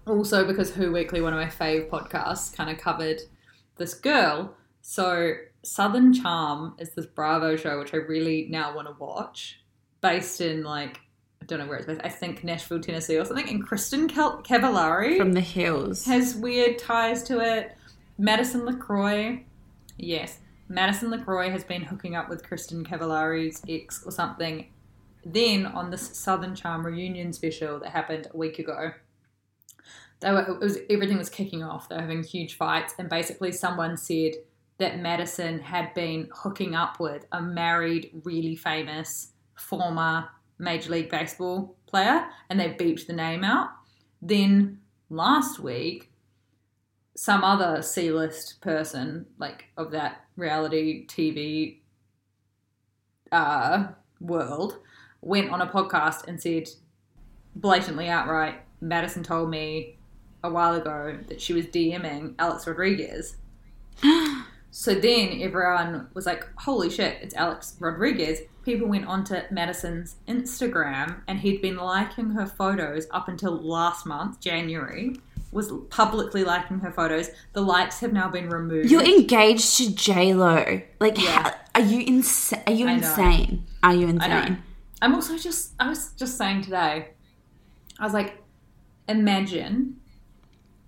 [0.08, 3.22] Also, because Who Weekly, one of my fave podcasts, kind of covered
[3.78, 4.56] this girl.
[4.82, 5.36] So,
[5.66, 9.60] Southern Charm is this Bravo show which I really now want to watch,
[10.02, 11.00] based in like
[11.42, 12.02] I don't know where it's based.
[12.04, 13.50] I think Nashville, Tennessee, or something.
[13.50, 16.06] And Kristin Cavallari From the hills.
[16.06, 17.76] has weird ties to it.
[18.18, 19.44] Madison LeCroy,
[19.98, 20.40] yes,
[20.70, 24.68] Madison LeCroy has been hooking up with Kristin Cavallari's ex or something.
[25.26, 28.92] Then on this Southern Charm reunion special that happened a week ago,
[30.22, 31.90] they were it was everything was kicking off.
[31.90, 34.34] They were having huge fights, and basically someone said
[34.78, 41.76] that Madison had been hooking up with a married, really famous former Major League Baseball
[41.86, 43.70] player, and they beeped the name out.
[44.22, 46.12] Then last week,
[47.16, 51.80] some other C list person, like of that reality TV
[53.32, 53.88] uh,
[54.20, 54.80] world,
[55.22, 56.70] went on a podcast and said
[57.56, 59.98] blatantly outright, Madison told me
[60.44, 63.38] a while ago that she was DMing Alex Rodriguez.
[64.78, 68.42] so then everyone was like, holy shit, it's Alex Rodriguez.
[68.66, 74.42] People went onto Madison's Instagram and he'd been liking her photos up until last month,
[74.42, 75.16] January.
[75.54, 77.30] Was publicly liking her photos.
[77.54, 78.92] The likes have now been removed.
[78.92, 80.82] You're engaged to J Lo.
[81.00, 81.44] Like, Yeah.
[81.44, 82.62] how, are you insane?
[82.68, 83.66] Are you insane?
[83.82, 84.62] Are you insane?
[85.02, 87.12] I'm also just I was just saying today,
[87.98, 88.44] I was like,
[89.08, 90.02] imagine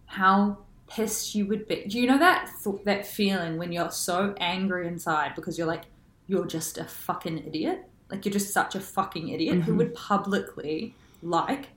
[0.08, 0.58] how
[0.88, 1.86] pissed you would be.
[1.88, 5.84] Do you know that th- that feeling when you're so angry inside because you're like,
[6.28, 7.86] you're just a fucking idiot.
[8.10, 9.78] Like you're just such a fucking idiot who mm-hmm.
[9.78, 11.70] would publicly like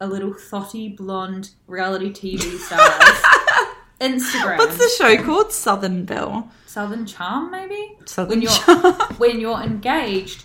[0.00, 3.22] a little thotty blonde reality TV stars
[4.00, 4.58] Instagram.
[4.58, 5.52] What's the show called?
[5.52, 6.50] Southern Belle.
[6.66, 7.98] Southern Charm, maybe.
[8.06, 8.94] Southern when you're Charm.
[9.18, 10.44] when you're engaged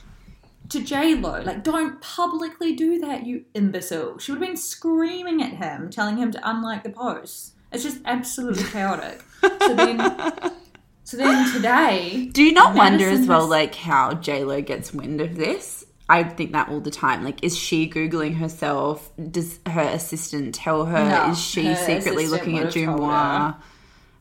[0.70, 4.18] to J Lo, like don't publicly do that, you imbecile.
[4.20, 7.54] She would have been screaming at him, telling him to unlike the posts.
[7.72, 9.22] It's just absolutely chaotic.
[9.42, 10.00] so then,
[11.04, 14.94] so then today, Do you not wonder as well, has- like how J Lo gets
[14.94, 15.86] wind of this?
[16.08, 17.24] I think that all the time.
[17.24, 19.12] Like, is she googling herself?
[19.32, 21.04] Does her assistant tell her?
[21.10, 23.56] No, is she her secretly looking at told Deuxmoi?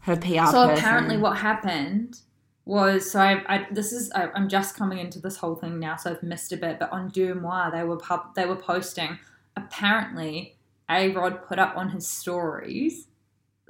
[0.00, 0.70] Her PR So person.
[0.70, 2.20] apparently, what happened
[2.66, 5.96] was so I, I this is I, I'm just coming into this whole thing now,
[5.96, 6.78] so I've missed a bit.
[6.78, 9.18] But on Deuxmoi, they were pub, they were posting.
[9.54, 10.56] Apparently,
[10.88, 13.08] A Rod put up on his stories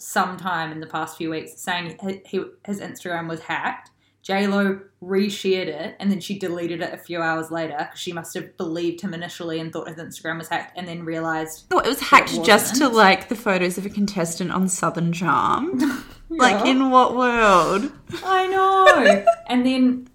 [0.05, 3.91] sometime in the past few weeks saying he, he, his Instagram was hacked.
[4.23, 8.11] J Lo reshared it and then she deleted it a few hours later because she
[8.11, 11.79] must have believed him initially and thought his Instagram was hacked and then realized Oh,
[11.79, 15.81] it was hacked It just to like the photos of a contestant on Southern Charm.
[16.31, 17.93] Like, in what world?
[18.25, 19.25] I know.
[19.47, 20.09] and then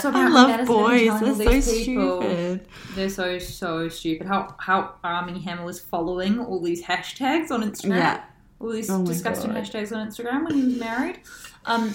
[0.00, 1.38] so I love Madison had been boys.
[1.38, 2.68] They're so people- stupid.
[2.94, 4.26] They're so so stupid.
[4.26, 7.96] How how Armie Hammer was following all these hashtags on Instagram.
[7.96, 8.24] Yeah.
[8.60, 9.64] All these Oh disgusting God.
[9.64, 11.20] hashtags on Instagram when he was married.
[11.64, 11.92] Um,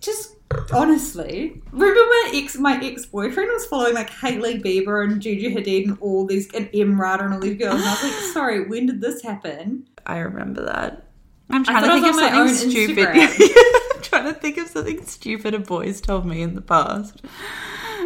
[0.00, 0.34] just
[0.72, 5.88] honestly, remember my ex my ex boyfriend was following like Hailey Bieber and Gigi Hadid
[5.88, 8.86] and all these and Emrata and all these girls, and I was like, sorry, when
[8.86, 9.88] did this happen?
[10.04, 11.04] I remember that.
[11.50, 13.06] I'm trying to think of was on my own something stupid.
[13.94, 17.22] I'm trying to think of something stupid a boys told me in the past.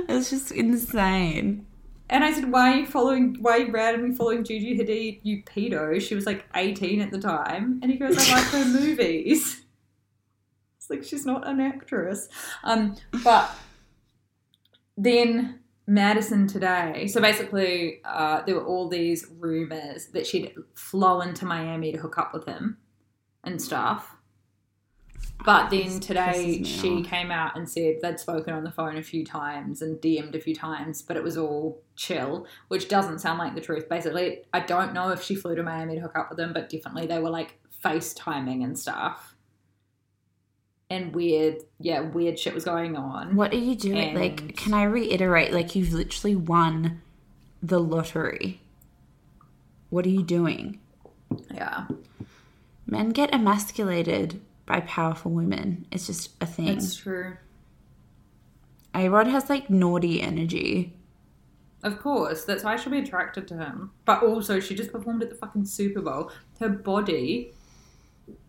[0.08, 1.66] It's just insane.
[2.10, 5.44] And I said, why are you following, why are you randomly following Gigi Hadid, you
[5.44, 6.00] pedo?
[6.00, 7.78] She was like 18 at the time.
[7.82, 9.62] And he goes, I like her movies.
[10.76, 12.28] It's like, she's not an actress.
[12.64, 13.54] Um, but
[14.96, 21.44] then Madison today, so basically uh, there were all these rumors that she'd flown to
[21.44, 22.78] Miami to hook up with him
[23.44, 24.16] and stuff.
[25.44, 29.24] But then today she came out and said they'd spoken on the phone a few
[29.24, 33.54] times and DM'd a few times, but it was all chill, which doesn't sound like
[33.54, 33.88] the truth.
[33.88, 36.68] Basically, I don't know if she flew to Miami to hook up with them, but
[36.68, 39.34] definitely they were like FaceTiming and stuff.
[40.90, 43.36] And weird, yeah, weird shit was going on.
[43.36, 44.14] What are you doing?
[44.14, 45.52] like, can I reiterate?
[45.52, 47.00] Like, you've literally won
[47.62, 48.60] the lottery.
[49.88, 50.80] What are you doing?
[51.54, 51.86] Yeah,
[52.90, 54.40] Men get emasculated
[54.70, 55.84] by powerful women.
[55.90, 56.68] It's just a thing.
[56.68, 57.36] it's true.
[58.94, 60.94] A Rod has like naughty energy.
[61.82, 63.90] Of course, that's why she'll be attracted to him.
[64.04, 66.30] But also, she just performed at the fucking Super Bowl.
[66.60, 67.52] Her body,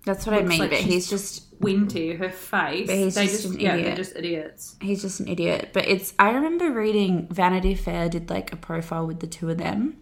[0.06, 0.60] That's what I mean.
[0.60, 2.88] like but he's just Winty, her face.
[2.88, 3.98] But he's they just just, an yeah, they're idiot.
[3.98, 4.76] just idiots.
[4.82, 5.70] he's just an idiot.
[5.74, 9.58] But it's I remember reading Vanity Fair did like a profile with the two of
[9.58, 9.98] them.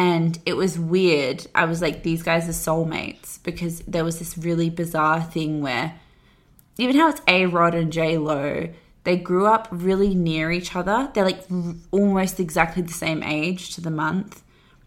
[0.00, 1.46] And it was weird.
[1.54, 6.00] I was like, these guys are soulmates because there was this really bizarre thing where
[6.78, 8.70] even how it's A Rod and J Lo,
[9.04, 11.10] they grew up really near each other.
[11.12, 14.42] They're like r- almost exactly the same age to the month.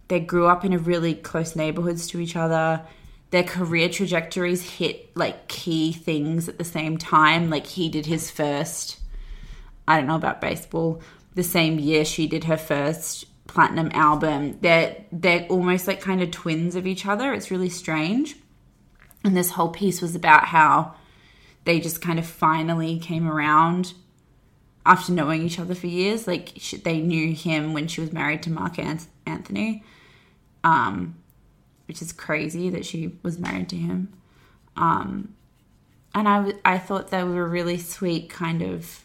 [0.07, 2.81] They grew up in a really close neighborhoods to each other.
[3.29, 7.51] Their career trajectories hit like key things at the same time.
[7.51, 8.99] Like he did his first,
[9.87, 11.03] I don't know about baseball,
[11.35, 14.57] the same year she did her first platinum album.
[14.61, 17.33] They're they're almost like kind of twins of each other.
[17.33, 18.35] It's really strange.
[19.23, 20.95] And this whole piece was about how
[21.65, 23.93] they just kind of finally came around
[24.85, 26.27] after knowing each other for years.
[26.27, 29.83] Like she, they knew him when she was married to Mark An- Anthony,
[30.63, 31.15] um,
[31.87, 34.13] which is crazy that she was married to him.
[34.75, 35.35] Um,
[36.13, 39.03] and I, w- I thought they were a really sweet kind of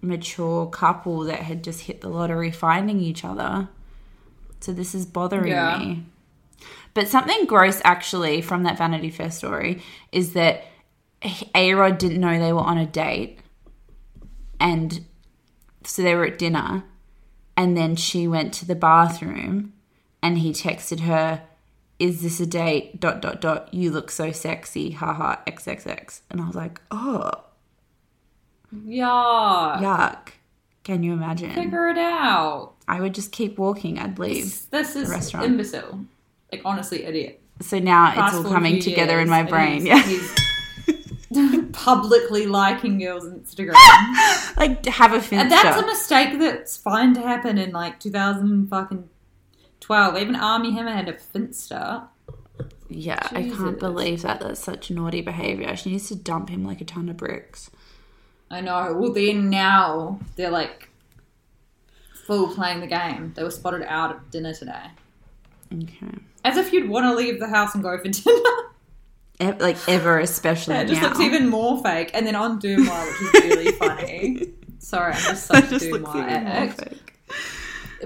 [0.00, 3.68] mature couple that had just hit the lottery finding each other.
[4.66, 5.78] So this is bothering Yeah.
[5.78, 6.06] me.
[6.92, 9.80] But something gross actually from that Vanity Fair story
[10.10, 10.64] is that
[11.54, 13.38] A Rod didn't know they were on a date.
[14.58, 15.04] And
[15.84, 16.82] so they were at dinner.
[17.56, 19.72] And then she went to the bathroom
[20.20, 21.42] and he texted her,
[22.00, 22.98] Is this a date?
[23.00, 23.72] Dot, dot, dot.
[23.72, 24.90] You look so sexy.
[24.90, 26.22] Haha, XXX.
[26.28, 27.30] And I was like, Oh,
[28.84, 29.78] Yeah.
[29.80, 30.30] yuck.
[30.86, 31.50] Can you imagine?
[31.50, 32.74] Figure it out.
[32.86, 33.98] I would just keep walking.
[33.98, 34.70] I'd leave.
[34.70, 35.44] This is restaurant.
[35.44, 36.04] imbecile.
[36.52, 37.42] Like, honestly, idiot.
[37.60, 39.84] So now Fast it's all coming together in my brain.
[39.84, 40.00] Yeah.
[41.72, 43.74] publicly liking girls' Instagram.
[44.56, 45.40] like have a finsta.
[45.40, 49.10] And that's a mistake that's fine to happen in like 2000 fucking
[49.80, 50.18] 12.
[50.18, 52.06] Even Armie Hammer had a Finsta.
[52.88, 54.38] Yeah, I can't believe that.
[54.38, 55.74] That's such naughty behavior.
[55.74, 57.72] She needs to dump him like a ton of bricks.
[58.50, 58.94] I know.
[58.98, 60.88] Well, then now they're like
[62.26, 63.32] full playing the game.
[63.36, 64.84] They were spotted out at dinner today.
[65.72, 66.18] Okay.
[66.44, 68.40] As if you'd want to leave the house and go for dinner.
[69.40, 71.08] E- like ever, especially Yeah, it just now.
[71.08, 72.10] looks even more fake.
[72.14, 74.52] And then on Deuxmoi, which is really funny.
[74.78, 76.94] Sorry, I'm just such a Just looks Deuxmoi even more addict.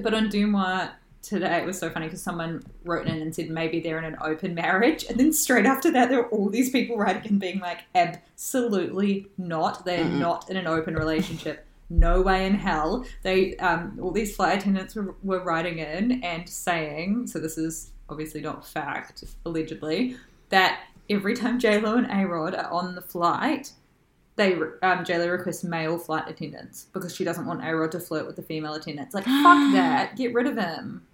[0.03, 0.91] But on Deuxmoi
[1.31, 4.17] today, it was so funny because someone wrote in and said maybe they're in an
[4.21, 5.05] open marriage.
[5.09, 9.27] And then straight after that, there were all these people writing and being like, absolutely
[9.39, 9.85] not.
[9.85, 11.67] They're not in an open relationship.
[11.89, 13.05] No way in hell.
[13.23, 17.93] They, um, all these flight attendants were, were writing in and saying, so this is
[18.09, 20.17] obviously not fact, allegedly,
[20.51, 23.73] that every time J Lo and A-Rod are on the flight,
[24.37, 28.37] they um, Lo requests male flight attendants because she doesn't want A-Rod to flirt with
[28.37, 29.15] the female attendants.
[29.15, 29.33] Like, fuck
[29.73, 30.17] that.
[30.17, 31.07] Get rid of him.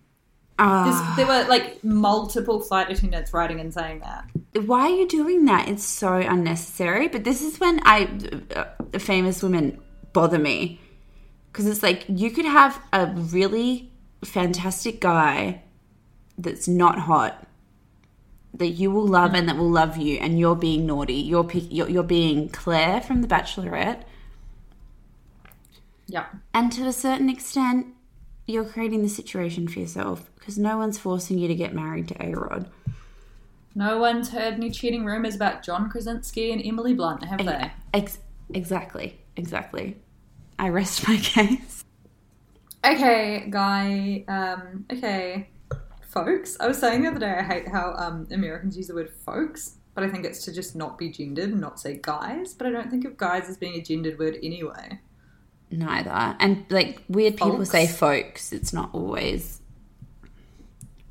[0.59, 4.25] There's, there were like multiple flight attendants writing and saying that.
[4.67, 5.69] why are you doing that?
[5.69, 7.09] It's so unnecessary.
[7.09, 8.09] But this is when I,
[8.55, 9.81] uh, famous women
[10.13, 10.81] bother me
[11.53, 13.91] because it's like you could have a really
[14.25, 15.63] fantastic guy
[16.39, 17.47] that's not hot
[18.55, 21.15] that you will love and that will love you, and you're being naughty.
[21.15, 24.03] You're pick, you're, you're being Clare from The Bachelorette,
[26.07, 26.27] Yeah.
[26.55, 27.89] and to a certain extent,
[28.47, 32.25] you're creating the situation for yourself because no one's forcing you to get married to
[32.25, 32.71] A Rod.
[33.75, 37.71] No one's heard any cheating rumors about John Krasinski and Emily Blunt, have they?
[37.93, 38.21] Ex-
[38.55, 39.99] exactly, exactly.
[40.59, 41.85] I rest my case.
[42.85, 44.25] Okay, guy.
[44.29, 45.51] Um, okay,
[46.09, 46.57] folks.
[46.61, 49.77] I was saying the other day I hate how um, Americans use the word folks,
[49.95, 52.55] but I think it's to just not be gendered and not say guys.
[52.55, 55.01] But I don't think of guys as being a gendered word anyway.
[55.71, 56.37] Neither.
[56.39, 57.71] And like weird people Folks.
[57.71, 59.61] say folks, it's not always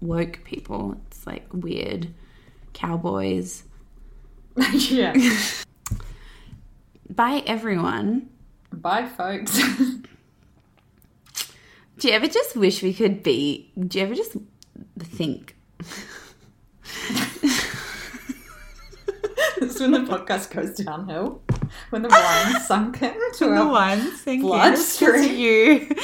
[0.02, 0.98] woke people.
[1.08, 2.14] It's like weird
[2.74, 3.64] cowboys.
[4.74, 5.14] yeah.
[7.10, 8.30] Bye everyone.
[8.72, 9.58] Bye, folks.
[11.98, 14.36] Do you ever just wish we could be do you ever just
[15.00, 15.56] think
[19.58, 21.42] It's when the podcast goes downhill.
[21.92, 25.38] When the wine's sunk into our one thing bloodstream.
[25.38, 25.96] you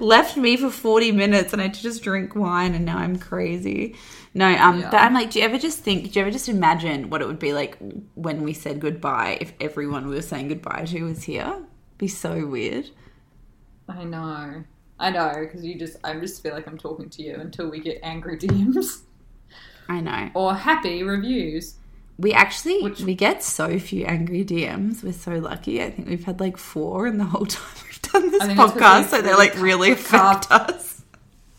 [0.00, 3.18] left me for 40 minutes and I had to just drink wine and now I'm
[3.18, 3.96] crazy.
[4.34, 4.90] No, um, Yeah.
[4.90, 7.26] but I'm like, do you ever just think, do you ever just imagine what it
[7.26, 7.76] would be like
[8.14, 11.62] when we said goodbye if everyone we were saying goodbye to was here?
[11.98, 12.90] Be so weird.
[13.88, 14.64] I know.
[14.98, 17.80] I know, because you just, I just feel like I'm talking to you until we
[17.80, 19.02] get angry DMs
[19.88, 20.30] I know.
[20.34, 21.74] or happy reviews.
[22.18, 25.02] We actually Which- we get so few angry DMs.
[25.04, 25.82] We're so lucky.
[25.82, 28.58] I think we've had like four in the whole time we've done this I think
[28.58, 31.02] it's 'cause podcast, so they really like really affect carved- us.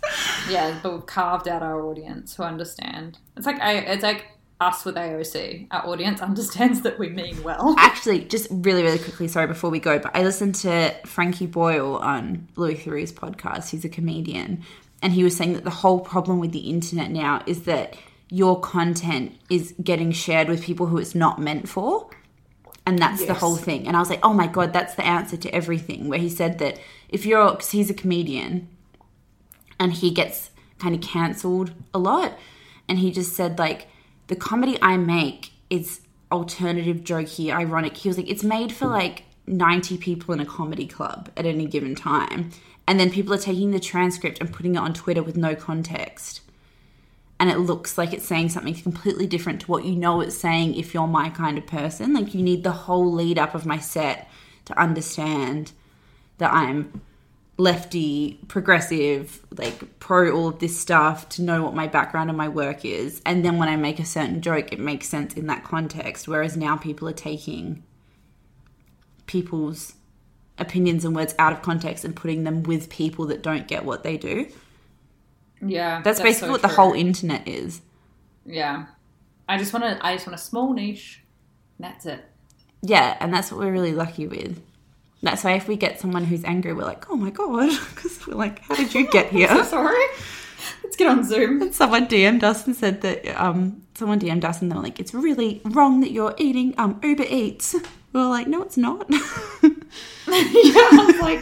[0.49, 3.17] Yeah, but we've carved out our audience who understand.
[3.35, 4.25] It's like I, it's like
[4.61, 5.67] us with AOC.
[5.71, 7.75] Our audience understands that we mean well.
[7.77, 11.97] Actually, just really, really quickly, sorry, before we go, but I listened to Frankie Boyle
[11.97, 13.69] on Louis Theroux's podcast.
[13.69, 14.63] He's a comedian,
[15.01, 17.95] and he was saying that the whole problem with the internet now is that
[18.29, 22.09] your content is getting shared with people who it's not meant for.
[22.85, 23.85] And that's the whole thing.
[23.85, 26.07] And I was like, oh my God, that's the answer to everything.
[26.07, 26.79] Where he said that
[27.09, 28.69] if you're, because he's a comedian
[29.77, 32.37] and he gets kind of cancelled a lot.
[32.87, 33.87] And he just said, like,
[34.27, 36.01] the comedy I make is
[36.31, 37.97] alternative, jokey, ironic.
[37.97, 41.65] He was like, it's made for like 90 people in a comedy club at any
[41.65, 42.51] given time.
[42.87, 46.41] And then people are taking the transcript and putting it on Twitter with no context.
[47.39, 50.75] And it looks like it's saying something completely different to what you know it's saying
[50.75, 52.13] if you're my kind of person.
[52.13, 54.29] Like, you need the whole lead up of my set
[54.65, 55.71] to understand
[56.39, 57.01] that I'm
[57.57, 62.47] lefty, progressive, like pro all of this stuff to know what my background and my
[62.47, 63.21] work is.
[63.25, 66.27] And then when I make a certain joke, it makes sense in that context.
[66.27, 67.83] Whereas now people are taking
[69.25, 69.93] people's
[70.59, 74.03] opinions and words out of context and putting them with people that don't get what
[74.03, 74.47] they do.
[75.61, 76.75] Yeah, That's, basically so what the true.
[76.77, 77.81] whole internet is.
[78.45, 78.85] Yeah,
[79.49, 80.05] I just want to.
[80.05, 81.21] I just want a small niche.
[81.79, 82.23] That's it.
[82.81, 84.61] Yeah, and that's what we're really lucky with.
[85.23, 88.35] That's why if we get someone who's angry, we're like, oh my god, because we're
[88.35, 89.63] like, how did you get here?
[89.65, 90.05] Sorry.
[90.83, 91.71] Let's get on Zoom.
[91.73, 95.13] someone DM'd us and said that um someone DM'd us and they were like, it's
[95.13, 97.73] really wrong that you're eating um Uber Eats.
[98.13, 99.05] We were like, no, it's not.
[99.09, 99.19] yeah,
[100.27, 101.41] I was like,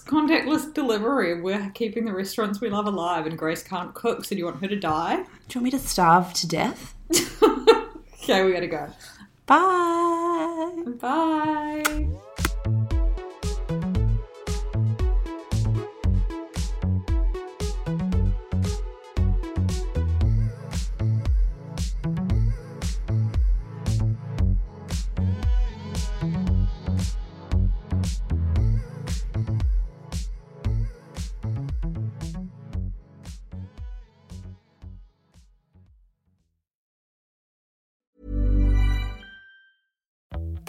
[0.00, 1.40] it's contactless delivery.
[1.40, 4.24] We're keeping the restaurants we love alive, and Grace can't cook.
[4.24, 5.16] So do you want her to die?
[5.16, 6.94] Do you want me to starve to death?
[8.22, 8.86] Okay, we gotta go.
[9.46, 10.84] Bye.
[11.00, 12.20] Bye.